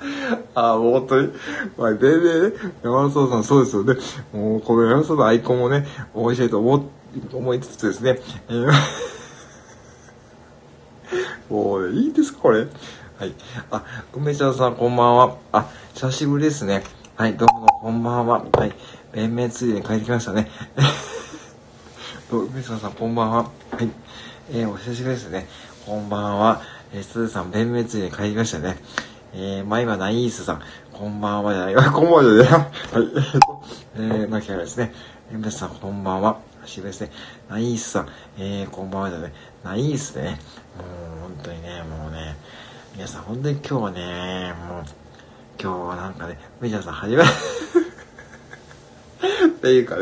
[0.56, 1.34] あ、もう本当に。
[1.78, 3.95] まあ、全然ね、山田さんそうですよね。
[4.34, 6.89] もう、この山田さんのアイコンもね、面白いと思、
[7.34, 8.20] 思いつつですね。
[8.49, 8.72] えー、
[11.49, 12.68] もう、ね、いいですか、これ？
[13.20, 13.36] はい。
[13.70, 13.84] あ、
[14.14, 15.36] 梅ちゃんさん、こんばんは。
[15.52, 16.84] あ、久しぶりですね。
[17.16, 18.43] はい、どうも、こんばんは。
[18.52, 18.74] はい。
[19.12, 20.49] 弁明ついでに帰ってきましたね。
[22.32, 23.38] と、みそさん、こんばんは。
[23.38, 23.43] は
[23.80, 23.89] い。
[24.52, 25.47] えー、お久しぶりですね。
[25.86, 26.62] こんばんは。
[26.93, 28.78] えー、すずさん、弁滅に帰りましたね。
[29.34, 30.62] えー、まあ今、ナイースさん、
[30.92, 31.76] こんばんはじゃない。
[31.92, 32.52] こんばんはじゃない。
[32.52, 32.72] はい。
[32.94, 33.64] えーと、
[33.96, 34.94] えー、なきゃですね。
[35.32, 36.40] え、皆さん、こんばんは。
[36.64, 37.12] 久しぶりですね。
[37.50, 39.32] ナイースさん、えー、こんばんはじゃない。
[39.64, 40.30] ナイースでね。
[40.30, 40.38] もう、
[41.22, 42.36] 本当にね、もうね、
[42.94, 44.84] 皆さん、本当に今日はね、もう、
[45.62, 47.28] 今日はなんかね、メジャーさん、はじめ、 っ
[49.62, 50.02] ていうかね、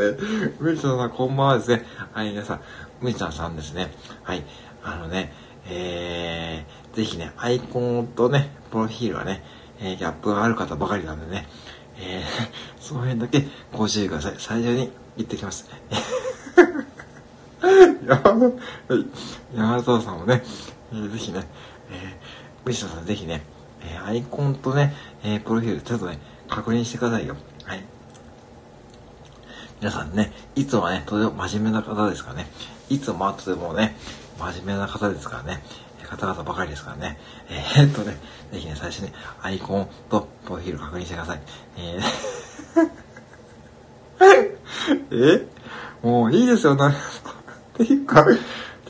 [0.58, 1.86] メジャーさん、こんばんはですね。
[2.12, 2.60] はい、皆さん、
[3.00, 3.92] メジャーさんですね。
[4.24, 4.44] はい、
[4.82, 5.32] あのね、
[5.68, 9.42] えー、ぜひね、アイコンとね、プロフィールはね、
[9.80, 11.46] えー、ギャップがある方ばかりなんでね、
[11.98, 12.24] えー、
[12.80, 14.34] その辺だけご注意ください。
[14.38, 15.68] 最初に言ってきます。
[19.54, 20.42] 山田さんもね、
[20.92, 21.46] えー、ぜひね、
[21.90, 23.42] えー、藤田さんぜひね、
[23.82, 26.18] えー、アイコンとね、えー、プロフィールちょっとね、
[26.48, 27.36] 確認してくださいよ。
[27.64, 27.84] はい。
[29.80, 32.50] 皆さんね、いつもはね、とても真面目な方ですからね、
[32.88, 33.96] いつもはとてもね、
[34.38, 35.62] 真面目な方ですからね、
[36.10, 37.18] 方々ばかりですからね。
[37.48, 38.16] えー、っとね、
[38.52, 41.40] ぜひね、最初にアイコンとプロフィール確認してください。
[41.78, 45.46] えー、 え
[46.02, 46.94] もういいですよ、な、っ
[47.74, 48.26] ていうか、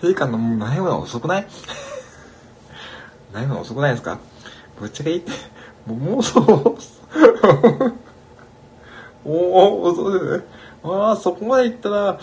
[0.00, 1.46] ていうか、もう悩むの遅くない？
[3.32, 4.18] 悩むの遅くないですか？
[4.78, 5.32] ぶっちゃけいいって、
[5.86, 6.76] もう、もうそう、
[9.24, 10.44] おお、そうですね。
[10.82, 12.18] まあ、そこまでいったら、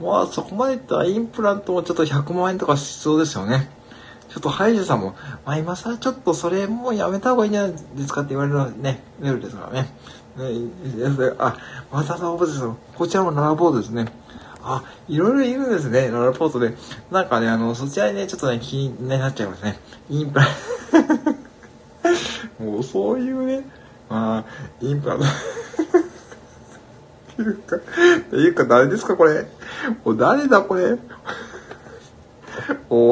[0.00, 3.70] まあ、そこまでいったらインプラントもちょっと100万円とか必要ですよね。
[4.32, 5.14] ちょっとハイジさんも、
[5.44, 9.90] まあ今さ、ちょっとそれもうやめた方がいいんじゃないですかって言われるのね、メールですからね。
[10.36, 10.70] ね
[11.38, 11.54] あ、
[11.92, 12.78] またララポートですよ。
[12.96, 14.06] こちらもララポートですね。
[14.62, 16.74] あ、いろいろいるんですね、ララポートで。
[17.10, 19.78] なんかね、あの、そちらにね、ちょっとね、気になっちゃいますね。
[20.08, 20.46] インプラ、
[22.64, 23.68] もうそういうね、
[24.08, 24.44] まあ、
[24.80, 25.24] インプラント
[27.32, 27.80] っていうか、っ
[28.30, 29.46] ていうか誰ですか、これ。
[30.04, 30.96] もう誰だ、これ。
[32.88, 33.10] お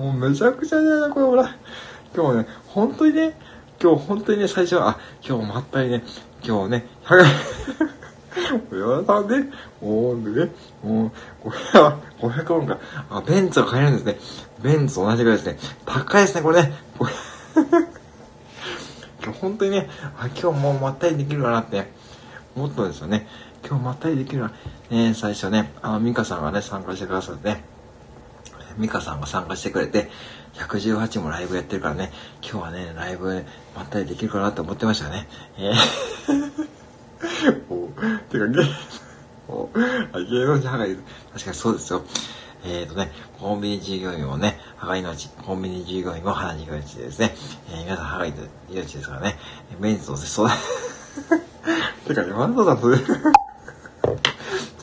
[0.00, 1.54] もうめちゃくちゃだな、これほら。
[2.16, 3.38] 今日ね、本当にね、
[3.78, 6.02] 今日本当にね、最初は、あ、今日まったりね、
[6.42, 7.18] 今日ね、100、
[8.80, 10.50] 山田さんね、もうね、
[10.82, 11.10] もう、
[11.42, 12.78] これは500万か。
[13.10, 14.16] あ、ベンツが買えるんですね。
[14.62, 15.58] ベンツ同じぐらいですね。
[15.84, 16.72] 高いですね、これね。
[16.96, 17.12] こ れ
[19.22, 21.92] 今日本当にね、あ、今日もうまったりできるかなって、
[22.56, 23.28] 思ったんですよね。
[23.68, 24.52] 今日まったりできるな。
[24.88, 27.64] ね、最初ね、あの、ミカさんがね、参加してくださってね、
[28.76, 30.10] ミカさんが参加してくれて、
[30.54, 32.12] 118もライブやってるからね、
[32.42, 33.44] 今日はね、ライブ
[33.76, 35.28] まったりできるかなと思ってましたね。
[35.58, 36.70] えー
[37.68, 37.88] お
[38.30, 38.62] てか、芸、
[39.48, 41.02] お芸能人歯がいる。
[41.32, 42.02] 確かにそうですよ。
[42.64, 47.34] えっ、ー、とね、コンビニ従業員もね、歯が命、コンビニ従業員も歯が命ですね。
[47.70, 48.36] えー、皆さん歯が命
[48.70, 49.38] ですからね、
[49.78, 50.56] メンズとそうだ。
[52.06, 52.98] てか、山田さん、それ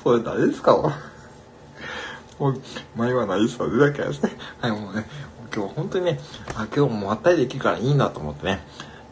[0.03, 0.97] それ誰ですか？
[2.39, 2.61] もう、
[2.95, 3.79] 前はないですよね。
[3.79, 4.31] だけですね。
[4.61, 5.05] はい、もうね、
[5.55, 6.19] 今日本当にね、
[6.55, 8.59] あ今日もまったりできるからいいなと思ってね。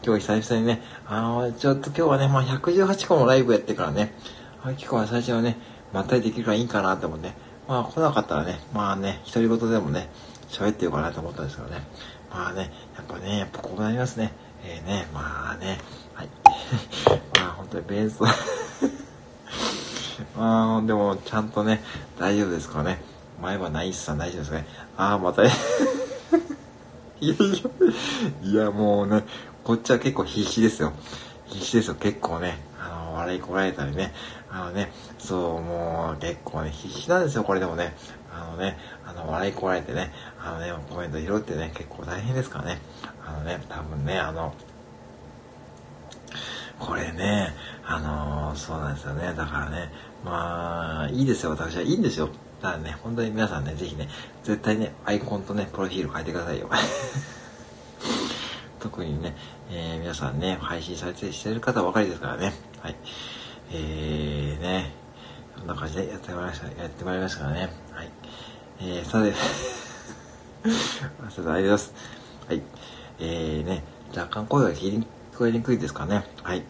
[0.04, 4.14] 今日久々にね、あの、ちょっと今日はね、まあ、118個もライブやってからね、
[4.62, 5.56] あ今日は最初はね、
[5.92, 7.34] まったりできるからいいかなと思って、ね、
[7.66, 10.08] まあ来なかったらね、まあね、独り言でもね、
[10.48, 11.82] 喋ってようかなと思ったんですけどね。
[12.30, 14.32] まあね、やっぱね、やっぱこうなりますね。
[14.64, 15.80] えー、ね、まあね、
[16.14, 16.28] はい。
[17.40, 18.20] まあ本当にベース
[20.36, 21.82] まあでもちゃんとね、
[22.18, 23.15] 大丈夫ですからね。
[23.40, 24.66] 前はナイスさん大丈夫ですね。
[24.96, 25.52] ああ、また、いや
[27.20, 27.34] いや、
[28.42, 29.24] いやもうね、
[29.64, 30.92] こっちは結構必死ですよ。
[31.46, 31.94] 必死ですよ。
[31.94, 34.12] 結構ね、あの、笑いこられたりね。
[34.50, 37.94] あのね、そう、もう結構ね、必死なんですよ、これでもね。
[38.32, 40.12] あのね、あの、笑いこられてね、
[40.42, 42.78] あのね、コメント拾ってね、結構大変ですからね。
[43.24, 44.54] あのね、多分ね、あの、
[46.78, 49.32] これね、あのー、そうなんですよね。
[49.34, 49.90] だからね、
[50.24, 52.28] まあ、いいですよ、私はいいんですよ。
[52.66, 54.08] だからね、本当に皆さんね、ぜひね、
[54.42, 56.68] 絶対ね、アイコンとね、プロフィール変えてくださいよ。
[58.80, 59.36] 特にね、
[59.70, 62.52] えー、皆さんね、配信されてしてる方ばかりですからね。
[62.80, 62.96] はい。
[63.70, 64.92] えー、ね、
[65.56, 67.72] そんな感じでやってまいりました、やってまいりましたからね。
[67.92, 68.10] はい。
[68.80, 69.86] えー、さて、さて、
[70.64, 70.72] あり
[71.22, 71.94] がとうございます。
[72.48, 72.62] はい。
[73.20, 75.06] えー、ね、若干声が聞
[75.38, 76.24] こえにくいですかね。
[76.42, 76.64] はい。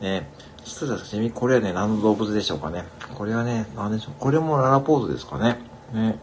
[0.00, 0.28] ね、
[0.68, 2.84] 失礼しみ、これはね、何の動物でしょうかね。
[3.16, 4.14] これはね、何でしょう。
[4.18, 5.56] これもララポーズですかね。
[5.94, 6.18] ね。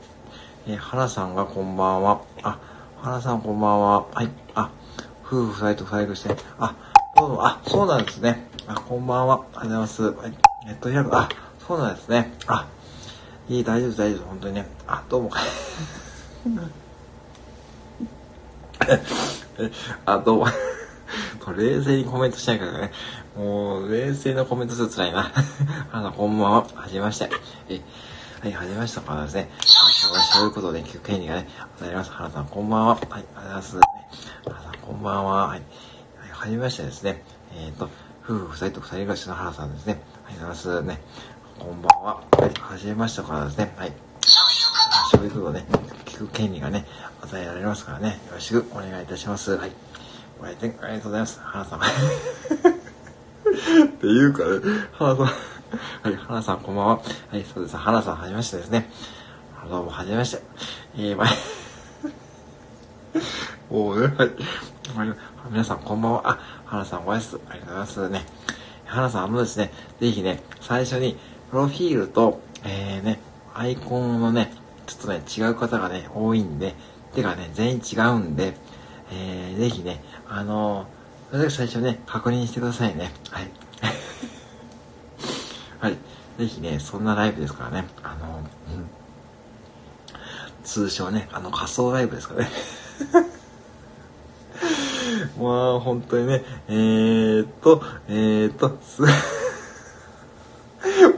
[0.68, 2.22] え、花さんがこんばんは。
[2.43, 2.60] あ、
[3.02, 4.06] 花さんこんばんは。
[4.14, 4.30] はい。
[4.54, 4.70] あ、
[5.26, 6.36] 夫婦二人と二人して。
[6.60, 6.76] あ、
[7.18, 8.48] どうも、あ、そうなんですね。
[8.68, 9.36] あ、こんばんは。
[9.36, 10.04] ありがとうございます。
[10.04, 10.32] はい。
[10.68, 11.18] ネット開く。
[11.18, 11.28] あ、
[11.68, 12.32] そうなんですね。
[12.46, 12.68] あ、
[13.50, 14.28] いい、大丈夫、大丈夫。
[14.28, 14.68] 本当にね。
[14.86, 15.32] あ、どうも。
[20.06, 20.46] あ、どうも。
[21.56, 22.91] 冷静にコメントしないからね。
[23.36, 25.32] もう、冷静なコメントすると辛いな。
[25.92, 26.68] あの、こんばんは。
[26.74, 27.30] はじめまして。
[27.68, 27.82] え、
[28.42, 29.50] はい、始めましたからですね、
[30.02, 32.12] 今日は喋ることで聞く権利がね、与えられます。
[32.12, 32.96] 原さん、こんばんは。
[32.96, 33.80] はい、ありがとうございます。
[34.46, 35.48] 原さん、こんばんは。
[35.48, 35.62] はい、はい、
[36.32, 37.90] 始めましてですね、えっ、ー、と、
[38.24, 40.02] 夫婦二人と二人暮らしの原さんですね。
[40.24, 41.02] はい、ありがとうございますね。
[41.60, 42.22] こんばんは。
[42.40, 43.94] はい、始めましたからですね、はい。
[45.12, 45.66] 喋ることね、
[46.06, 46.88] 聞く権利がね、
[47.22, 49.58] 与えられますからね、よろしくお願いいたします。
[49.58, 49.72] はい。
[50.40, 51.42] ご来店ありがとうございます。
[51.44, 52.85] 原さん。
[53.66, 55.26] っていうかね、原さん。
[55.26, 55.32] は
[56.11, 56.95] い、花さんこんばんは。
[56.97, 57.76] はい、そうです。
[57.76, 58.89] 花さんはじめましてですね。
[59.70, 60.43] どうもはじめまして。
[60.97, 61.26] えー、ま
[63.72, 64.30] お うね、はい。
[65.49, 66.22] 皆さんこんばんは。
[66.30, 68.26] あ、花さんご挨拶ありがとうございますね。
[68.86, 71.18] 花さん、あのですね、ぜひね、最初に、
[71.49, 73.20] プロフィールと、えーね、
[73.55, 74.53] アイコンのね、
[74.86, 76.76] ちょっとね、違う方がね、多いんで、
[77.16, 78.55] てかね、全員違うんで、
[79.11, 83.11] えー、ぜひね、あのー、それだけ最初ね、確認してくださいね。
[83.32, 83.49] はい。
[85.80, 85.97] はい。
[86.38, 88.41] ぜひね、そんなライブですからね、あの、う
[88.80, 88.89] ん、
[90.63, 92.49] 通称ね、あの仮想ライブですからね。
[95.39, 99.01] まあ、本当にね、えー、っと、えー、っと、す、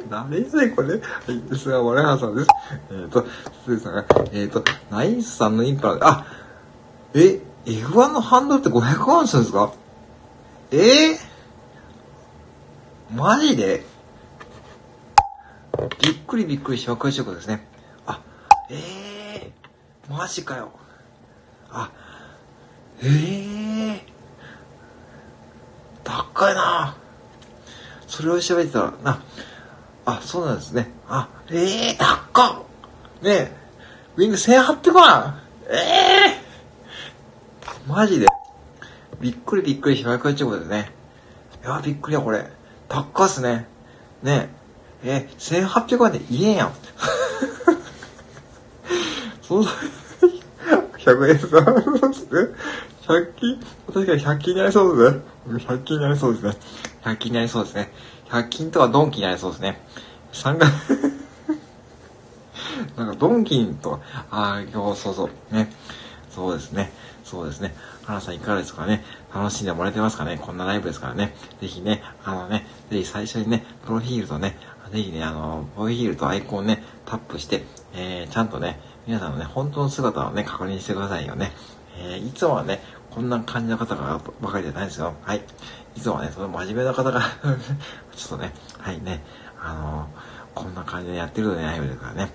[0.09, 0.93] 誰やね、これ。
[0.95, 0.99] は
[1.53, 2.47] い、すが、我原さんです。
[2.91, 3.25] えー、っと、
[3.65, 6.25] すずさんが、えー、っと、ナイスさんのインパラ、あ、
[7.13, 9.71] え、F1 のハンドルって500ワンするんですか？
[10.71, 11.13] え？
[11.13, 11.17] ー、
[13.15, 13.85] マジで？
[16.01, 17.65] びっくりびっくり紹介してことですね。
[18.05, 18.21] あ、
[18.69, 20.71] ええー、マジかよ。
[21.69, 21.91] あ、
[23.01, 23.99] ええー、
[26.03, 26.97] 高いな。
[28.07, 29.21] それを調べてたら、な、
[30.05, 30.91] あ、そうなんですね。
[31.07, 32.63] あ、ええー、高っ
[33.21, 33.55] ねえ、
[34.15, 38.26] ウィング1800万ええー、マジで？
[39.19, 40.91] びっくりびっくり紹介してことですね。
[41.63, 42.45] いや、びっくりや、これ。
[42.87, 43.67] 高っすね。
[44.21, 44.49] ね
[45.03, 45.27] え。
[45.29, 46.73] え、1800万で言えんやん。
[49.41, 49.71] そんな、
[50.97, 51.57] 100円さ、そ
[52.07, 52.31] うですね。
[53.07, 53.59] 100均、
[53.93, 55.21] 確かに100均になりそうですね。
[55.47, 56.57] 100均になりそうですね。
[57.03, 57.91] 100均になりそうですね。
[58.29, 59.81] 100均とかドンキになりそうですね。
[60.33, 60.71] 3月
[62.97, 65.71] なんかドンキンと、ああ、今日、そうそう、ね。
[66.29, 66.91] そうですね。
[67.27, 67.75] そうですね。
[68.05, 69.03] 花さんいかがですかね？
[69.35, 70.39] 楽しんでもらえてますかね？
[70.41, 71.35] こんなライブですからね。
[71.59, 74.55] ぜひね、あのね、ぜひ最初にね、プロフィールとね、
[74.93, 77.63] ぜひね、あの、ボイヒールとアイコンね、タップして、
[77.93, 81.51] えー、ちゃんとね、皆さんのね、本当の姿をね、確認してくださいよね。
[81.99, 82.79] えー、いつもはね、
[83.11, 85.13] こんな感じの方がばかりじゃないですよ。
[85.23, 85.41] はい。
[85.97, 87.19] いつもはね、その真面目な方が
[88.15, 89.21] ちょっとね、はいね、
[89.61, 92.31] あのー、こんな感じでやってるとね、ライブですからね。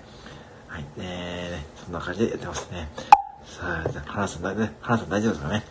[0.67, 0.85] はい。
[0.99, 2.89] えー、そんな感じでやってますね。
[3.63, 5.63] さあ、じゃ、原さん、ね、原さん大丈夫ですかね。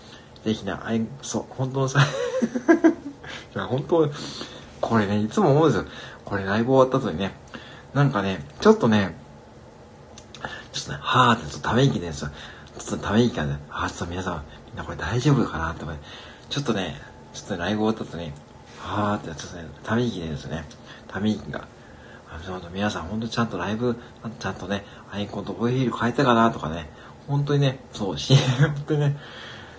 [0.44, 2.00] ぜひね、あい、そう、本当のさ、
[3.54, 4.10] いや、本当、
[4.80, 5.86] これね、いつも思うんですよ。
[6.24, 7.34] これライブ終わった後にね、
[7.92, 9.14] なんかね、ちょっとね、
[10.72, 12.30] ちょっとね、はーってちょっとため息でですよ。
[12.78, 16.00] ちょっとため息がね、あ、ちょっと皆さん、みんなこれ大丈夫かなって思って、
[16.48, 16.98] ちょっとね、
[17.34, 18.32] ちょっと、ね、ライブ終わった後に、
[18.78, 20.64] はーってちょっとね、ため息でですね、
[21.08, 21.68] ため息が、
[22.30, 23.96] あの、皆さんほんとちゃんとライブ、
[24.40, 26.88] ちゃんとね、アイコンとボイヒール変えたかなとかね、
[27.28, 29.16] 本当にね、そう、し、本当にね、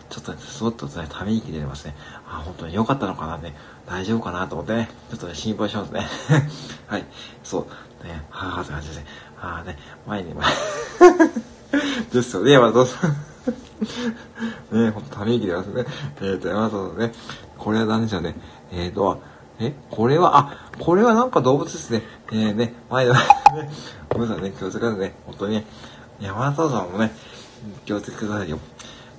[0.10, 1.96] ちょっとね、すごっとね、ため息出てますね。
[2.28, 3.56] あ、本当に良かったのかなね。
[3.88, 6.08] 大丈夫かなと思ってね、ちょっとね、心配しますね。
[6.88, 7.06] はい。
[7.44, 7.68] そ
[8.02, 8.06] う。
[8.06, 9.06] ね、はぁ、って感じですね。
[9.36, 9.78] はぁね、
[10.08, 10.48] 前に前
[12.14, 13.12] ですよね、山田さん。
[14.72, 15.86] ね、ほんと、ため息出ますね。
[16.22, 17.12] えーと、山田さんね、
[17.58, 18.36] これは何でしょうね。
[18.72, 19.22] えーと、
[19.60, 22.04] え、これは、あ、これはなんか動物ですね。
[22.32, 23.22] えーね、前はね、
[24.10, 25.66] ごめんなさいね、気をつけてね、本当にね、
[26.20, 27.12] 山田さんもね、
[27.86, 28.60] 気をつけてくださいよ。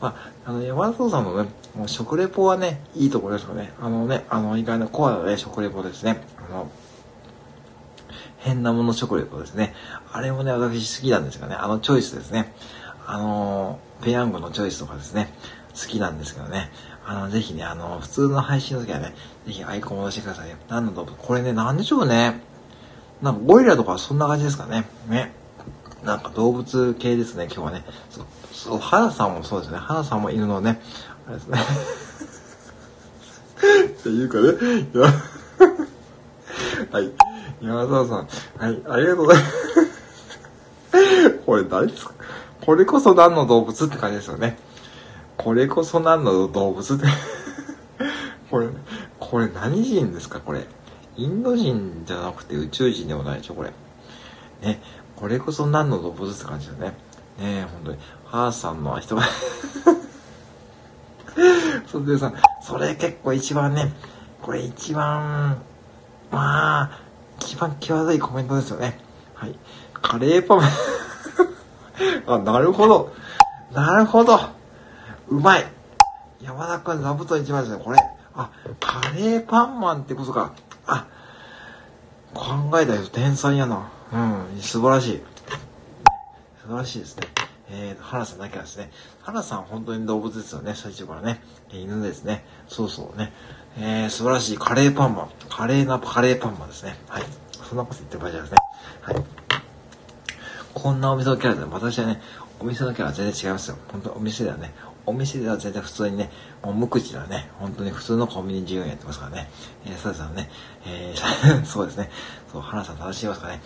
[0.01, 0.15] ま
[0.45, 3.73] あ、あの、山田さんのね、もう食レポはね、いいところですよね。
[3.81, 6.21] あのね、あの、意外なコアなね、食レポですね。
[6.49, 6.71] あの、
[8.39, 9.75] 変なもの食レポですね。
[10.13, 11.55] あれもね、私好きなんですよね。
[11.55, 12.53] あのチョイスですね。
[13.07, 15.33] あの、ペヤングのチョイスとかですね。
[15.75, 16.71] 好きなんですけどね。
[17.07, 19.15] あの、ぜひね、あの、普通の配信の時はね、
[19.47, 20.57] ぜひアイコンを押してくださいよ。
[20.69, 22.41] 何の動物これね、なんでしょうね。
[23.23, 24.85] なんかゴリラとかそんな感じですかね。
[25.09, 25.33] ね。
[26.05, 27.85] なんか動物系ですね、今日はね。
[28.11, 29.79] そう、そう、花さんもそうですね。
[29.79, 30.81] 花さんも犬のね、
[31.27, 31.59] あれですね。
[33.89, 34.49] っていうかね、
[34.93, 35.07] いや、
[36.93, 37.11] はい。
[37.63, 38.29] 山沢さん、
[38.59, 39.55] はい、ありがとうございます。
[41.47, 42.13] これ誰ですか
[42.61, 44.59] これこそ何の動物って感じですよね。
[45.39, 47.07] これこそ何の動物って
[48.51, 48.69] これ、
[49.19, 50.67] これ何人ですかこれ。
[51.17, 53.73] インド人じゃなくて宇宙人でもないでしょこれ。
[54.63, 54.81] ね。
[55.17, 56.87] これこそ何の動物って感じだよね。
[56.89, 56.95] ね
[57.39, 57.99] え、本当に。
[58.27, 59.23] 母さんの人が
[61.87, 63.93] それでさ、それ結構一番ね、
[64.43, 65.63] これ一番、
[66.31, 67.01] まあ、
[67.41, 68.99] 一番際どいコメントですよね。
[69.35, 69.59] はい。
[69.93, 70.61] カレーパン
[72.27, 73.13] あ、なるほど。
[73.73, 74.41] なるほど。
[75.29, 75.67] うまい。
[76.43, 77.83] 山田君、座布団一枚ですね。
[77.83, 77.99] これ。
[78.37, 78.51] あ、
[78.81, 80.53] カレーパンマンってことか。
[80.87, 81.07] あ、
[82.35, 83.89] 考えた人天才やな。
[84.15, 85.23] うん、素晴らしい。
[86.63, 87.27] 素晴らしいですね。
[87.69, 88.91] えー、原さんだけはですね。
[89.23, 90.75] 原さん本当に動物ですよね。
[90.77, 91.43] 最初からね。
[91.73, 92.45] 犬ですね。
[92.69, 93.33] そうそうね。
[93.77, 95.31] えー、素晴らしいカレーパンマン。
[95.51, 96.95] カレーなカレーパンマンですね。
[97.09, 97.25] はい。
[97.69, 98.59] そんなこと言ってる場合じゃないですね。
[99.03, 99.25] はい。
[100.75, 102.21] こんなお店のキャラで、私はね、
[102.61, 103.79] お店のキャラは全然違いますよ。
[103.91, 104.73] 本当お店ではね、
[105.07, 106.31] お店では全然普通にね、
[106.63, 109.51] もう無口なね、本当に普通のコンビニ従業やってますからね。
[109.85, 110.49] えー、サダさんね、
[110.87, 112.11] えー、 そうですね。
[112.53, 113.61] そう、花さん楽しみますかね。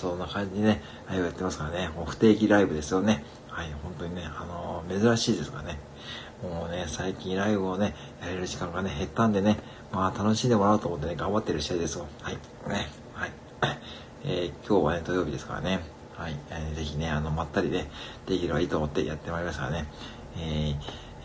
[0.00, 3.22] そんな感じでね、ライブやってますからね、もう不定期ライブですよね。
[3.48, 5.78] はい、本当にね、あのー、珍しいですからね。
[6.42, 9.58] もうね、最近ライブをね、やれる時間がね、減ったんでね、
[9.92, 12.06] まあ楽しんでもらおうと思ってね、頑張ってる試合ですよ。
[12.22, 12.34] はい。
[12.34, 13.32] ね、はい。
[14.24, 15.80] えー、今日はね、土曜日ですからね。
[16.16, 16.36] はい。
[16.48, 17.90] えー、ぜひね、あの、まったりね、
[18.26, 19.86] できればいいと思ってやってまいりましたからね。
[20.38, 20.76] えー、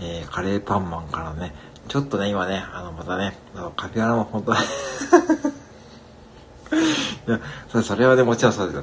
[0.02, 1.54] えー、カレーパンマンからね、
[1.88, 3.38] ちょっとね、今ね、あの、またね、
[3.78, 4.62] カピバラも本当いや、
[7.72, 8.76] それそれはね、もちろんそうです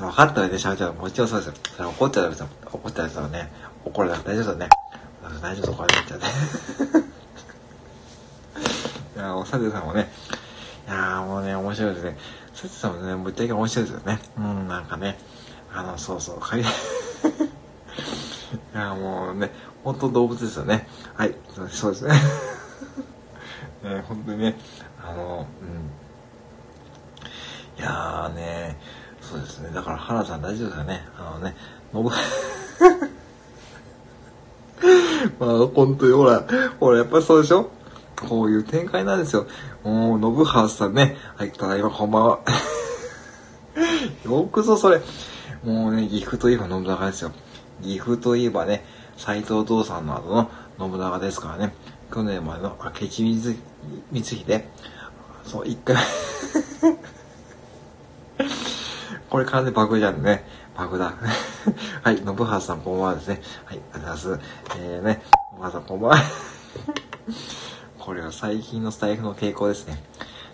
[0.00, 0.08] よ。
[0.08, 1.54] 分かったらね、喋っちゃうもちろんそうですよ。
[1.76, 2.48] それ怒っちゃダメですよ。
[2.72, 3.52] 怒っちゃうらね、
[3.84, 4.68] 怒らなくて大丈夫だね。
[5.40, 6.26] 大丈夫そこはね、っちゃうね。
[9.16, 10.10] いや、おさてさんもね、
[10.86, 12.16] いやもうね、面白いですね。
[12.52, 14.18] さてさんもね、ぶっちゃけ面白いですよね。
[14.36, 15.18] うん、なんかね、
[15.72, 16.64] あの、そうそう、かい、 い
[18.74, 19.50] や、もうね、
[19.82, 20.88] 本当動物ですよね。
[21.14, 21.34] はい、
[21.70, 22.14] そうです ね。
[23.84, 24.56] ね本当にね、
[25.02, 26.03] あの、うん。
[27.78, 28.78] いやーね、
[29.20, 29.70] そうですね。
[29.74, 31.06] だから原さん大丈夫ですよね。
[31.18, 31.56] あのね、
[31.92, 32.10] のぶ、
[35.38, 36.44] まあ、本当にほら、
[36.78, 37.70] ほら、やっぱりそうでしょ？
[38.28, 39.46] こういう展開なんですよ。
[39.82, 41.16] もう、信原さんね。
[41.36, 42.40] はい、ただいまこんばんは。
[44.24, 45.00] よくぞそれ。
[45.64, 47.32] もうね、岐阜といえば信長ですよ。
[47.82, 48.84] 岐阜といえばね、
[49.16, 50.48] 斎藤道さんの後の
[50.90, 51.74] 信長ですからね。
[52.12, 53.24] 去年までの明智
[54.12, 54.64] 光秀。
[55.44, 55.96] そう、一回
[59.30, 60.44] これ完全バグじゃんね。
[60.76, 61.14] バグだ。
[62.02, 63.40] はい、信原さんこんばんはですね。
[63.64, 64.40] はい、ありがとうございます。
[64.78, 65.22] えーね、
[65.52, 66.18] 信原さんこんばんは。
[67.98, 70.02] これは最近のスタイフの傾向ですね。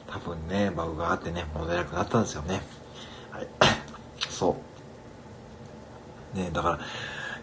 [0.06, 2.62] 多分ね、バグがあってね、戻れなくなったんですよね。
[3.30, 3.48] はい。
[4.28, 4.56] そ
[6.34, 6.36] う。
[6.36, 6.78] ね、だから、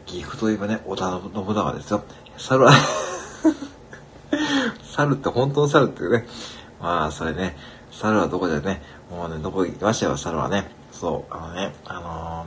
[0.06, 2.04] 岐阜といえばね、織田信長ですよ。
[2.38, 2.72] 猿は
[4.84, 6.28] 猿って本当の猿っていうね。
[6.80, 7.58] まあ、それね、
[7.92, 10.70] 猿はどこでね、もうね、どこ行きましたよ、猿はね。
[10.92, 12.46] そう、あのね、あの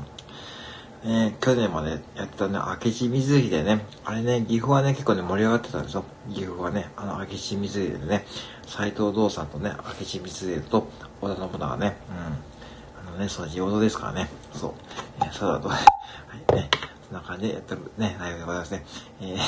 [1.04, 6.04] ー、ね、去年までやったね、明智光秀ね、あれね、岐阜はね、結構ね、盛り上がってたんですよ。
[6.28, 8.26] 岐阜はね、あの、明智光秀でね、
[8.66, 10.88] 斎藤道さんとね、明智光秀と
[11.22, 13.08] 織田信長ね、うん。
[13.08, 14.72] あのね、その地元ですからね、そう、
[15.20, 16.68] えー、そうだと、 はい、ね、
[17.08, 18.84] そんな感じでやってるね、ライブでございますね。
[19.22, 19.38] えー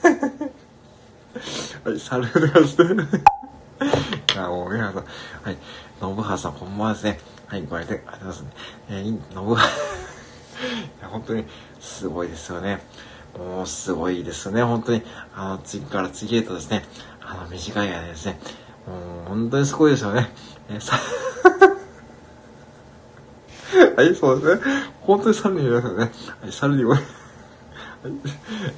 [1.84, 3.16] はい、サルでございます。
[4.38, 5.02] あ、もう、皆さん、は
[5.50, 5.58] い、
[6.00, 7.20] 信原さん、こんばんはですね。
[7.46, 8.50] はい、ご来店ありがとうございますね。
[8.88, 9.64] えー、信原、 い
[11.02, 11.44] や、本当に、
[11.78, 12.82] すごいですよね。
[13.38, 15.02] もう、すごいですね、本当に。
[15.36, 16.86] あの、次から次へとですね、
[17.20, 18.40] あの、短い間ですね、
[18.86, 18.94] も
[19.26, 20.30] う、本当にすごいですよね。
[20.70, 20.96] えー、さ、
[23.96, 24.62] はい、そうですね。
[25.02, 26.10] 本当に猿に言いますよね。
[26.40, 27.02] はい、猿にも、 はい、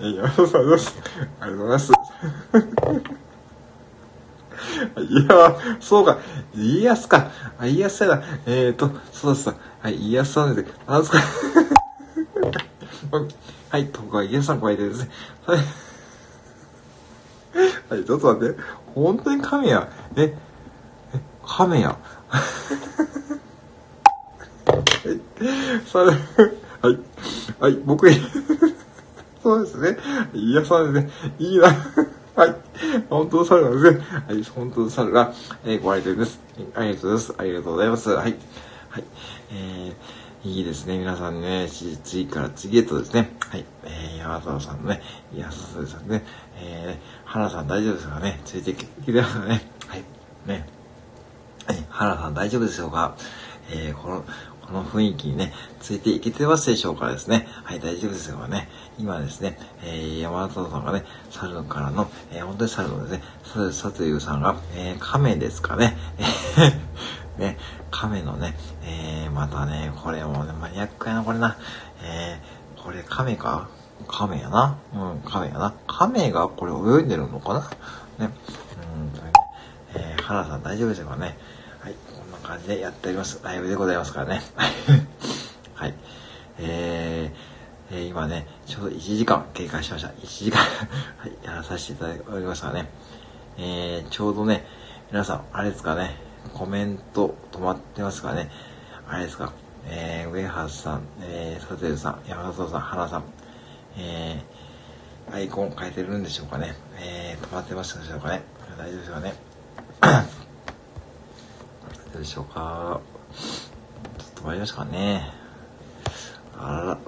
[0.01, 0.97] えー、山田さんです。
[1.39, 1.89] ありがとうござい
[2.99, 3.22] ます。
[5.09, 6.19] いや、そうか。
[6.55, 7.31] 家康か。
[7.59, 8.23] あ、家康だ。
[8.47, 9.49] えーと、そうです。
[9.49, 10.69] はい、家康さんです。
[10.87, 11.19] なんですか。
[13.71, 15.11] はい、とか、家康さんご相手ですね。
[15.47, 15.59] はい。
[17.91, 18.61] はい、ちょっと待って。
[18.95, 19.89] 本当に亀や。
[20.17, 20.35] え、え、
[21.47, 21.97] 亀や。
[25.87, 26.17] それ、は
[26.91, 26.99] い。
[27.61, 28.09] はい、僕、
[29.43, 29.99] そうですね。
[30.33, 31.13] いや、そうですね。
[31.39, 31.69] いいな。
[32.35, 32.55] はい。
[33.11, 34.01] 本当の猿なんですね。
[34.26, 36.41] はい、本当の猿が、えー、ご来店です。
[36.74, 37.35] ありがとうございます。
[37.39, 38.11] ありがとうございます。
[38.11, 38.35] はい。
[38.89, 39.05] はい。
[39.53, 40.97] えー、いいですね。
[40.97, 43.37] 皆さんね、次から次へとですね。
[43.39, 43.64] はい。
[43.85, 45.03] えー、山田さんのね、
[45.35, 46.24] いや、そうですね。
[46.57, 49.62] えー、原さん大丈夫ですかねついてきてますかね。
[49.87, 50.03] はい。
[50.47, 50.66] ね。
[51.66, 51.85] はい。
[51.91, 53.14] 原さん大丈夫でしょうか
[53.70, 54.24] えー、この、
[54.73, 57.47] この雰囲気にね、ついていけてますでしょうかですね。
[57.62, 58.70] はい、大丈夫ですよね。
[58.99, 65.99] 今ですね、えー、山田さんがね、猿からの、えー、本当に猿のですね、猿、さというさんが、えー、亀ですかね。
[67.37, 67.59] ね、
[67.91, 68.57] 亀のね、
[68.87, 71.59] えー、またね、これもね、マニアックやな、これな。
[72.03, 73.68] えー、これ亀か？
[74.09, 74.79] 亀やな。
[74.95, 75.75] うん、亀やな。
[75.87, 77.61] 亀がこれ泳いでるのかな？
[78.27, 78.33] ね。
[79.95, 81.37] うん、えー、原さん大丈夫ですかね。
[82.43, 83.40] 感じでやっております。
[83.43, 84.43] ライブでございますからね。
[85.74, 85.95] はい。
[86.59, 90.09] えー、えー、今ね、ちょうど1時間経過しました。
[90.09, 90.59] 1時間
[91.18, 92.88] はい、やらさせていただきましたがね。
[93.59, 94.66] えー、ちょうどね、
[95.11, 96.16] 皆さん、あれですかね、
[96.55, 98.51] コメント止まってますかね。
[99.09, 99.53] あれですか、
[99.86, 103.24] えー、ウェハースさん、えー、サテルさん、山里さん、花さん、
[103.99, 106.74] えー、アイコン変えてるんでしょうかね。
[106.99, 108.43] えー、止まってますでしょうかね。
[108.78, 110.41] 大丈夫ですかね。
[112.13, 113.01] どうでしょうか。
[114.19, 115.31] ちょっと止まりましたかね。
[116.59, 116.99] あらら。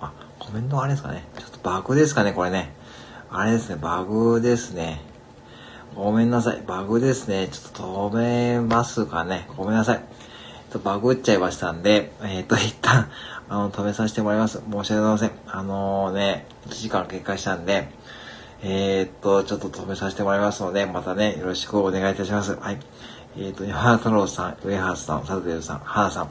[0.00, 1.24] あ、コメントあれですかね。
[1.38, 2.74] ちょっとバグですかね、これね。
[3.30, 5.00] あれですね、バグですね。
[5.94, 6.62] ごめんなさい。
[6.66, 7.48] バグですね。
[7.48, 9.48] ちょっと止めますかね。
[9.56, 9.98] ごめんなさい。
[9.98, 13.10] ちょっとバグっちゃいましたんで、えっ、ー、と、 一旦、
[13.48, 14.62] あの、止めさせてもらいます。
[14.70, 15.30] 申し訳ございません。
[15.46, 17.90] あのー、ね、1時間経過したんで、
[18.62, 22.56] えっ、ー、と、ちょっと止めさせてもらいますので、またね、よろしくお願いいたします。
[22.60, 22.78] はい。
[23.36, 26.28] えっ、と、山田太郎さん、上原さん、佐藤さん、原さん、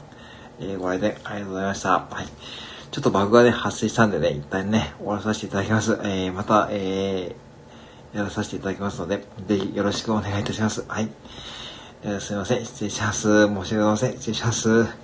[0.60, 1.90] えー、ご来店ありがとうございました。
[1.90, 2.26] はい。
[2.92, 5.98] ちょっとバグがね、発生したんでね、一旦ね、終わらさせていただきます。
[6.04, 10.84] えー、また、えー、やらさせていただきますので、ぜひよろしくお願いいたします。
[10.86, 11.08] はい。
[12.04, 12.64] えー、すいません。
[12.64, 13.46] 失礼します。
[13.46, 14.12] 申し訳ございません。
[14.12, 15.01] 失礼します。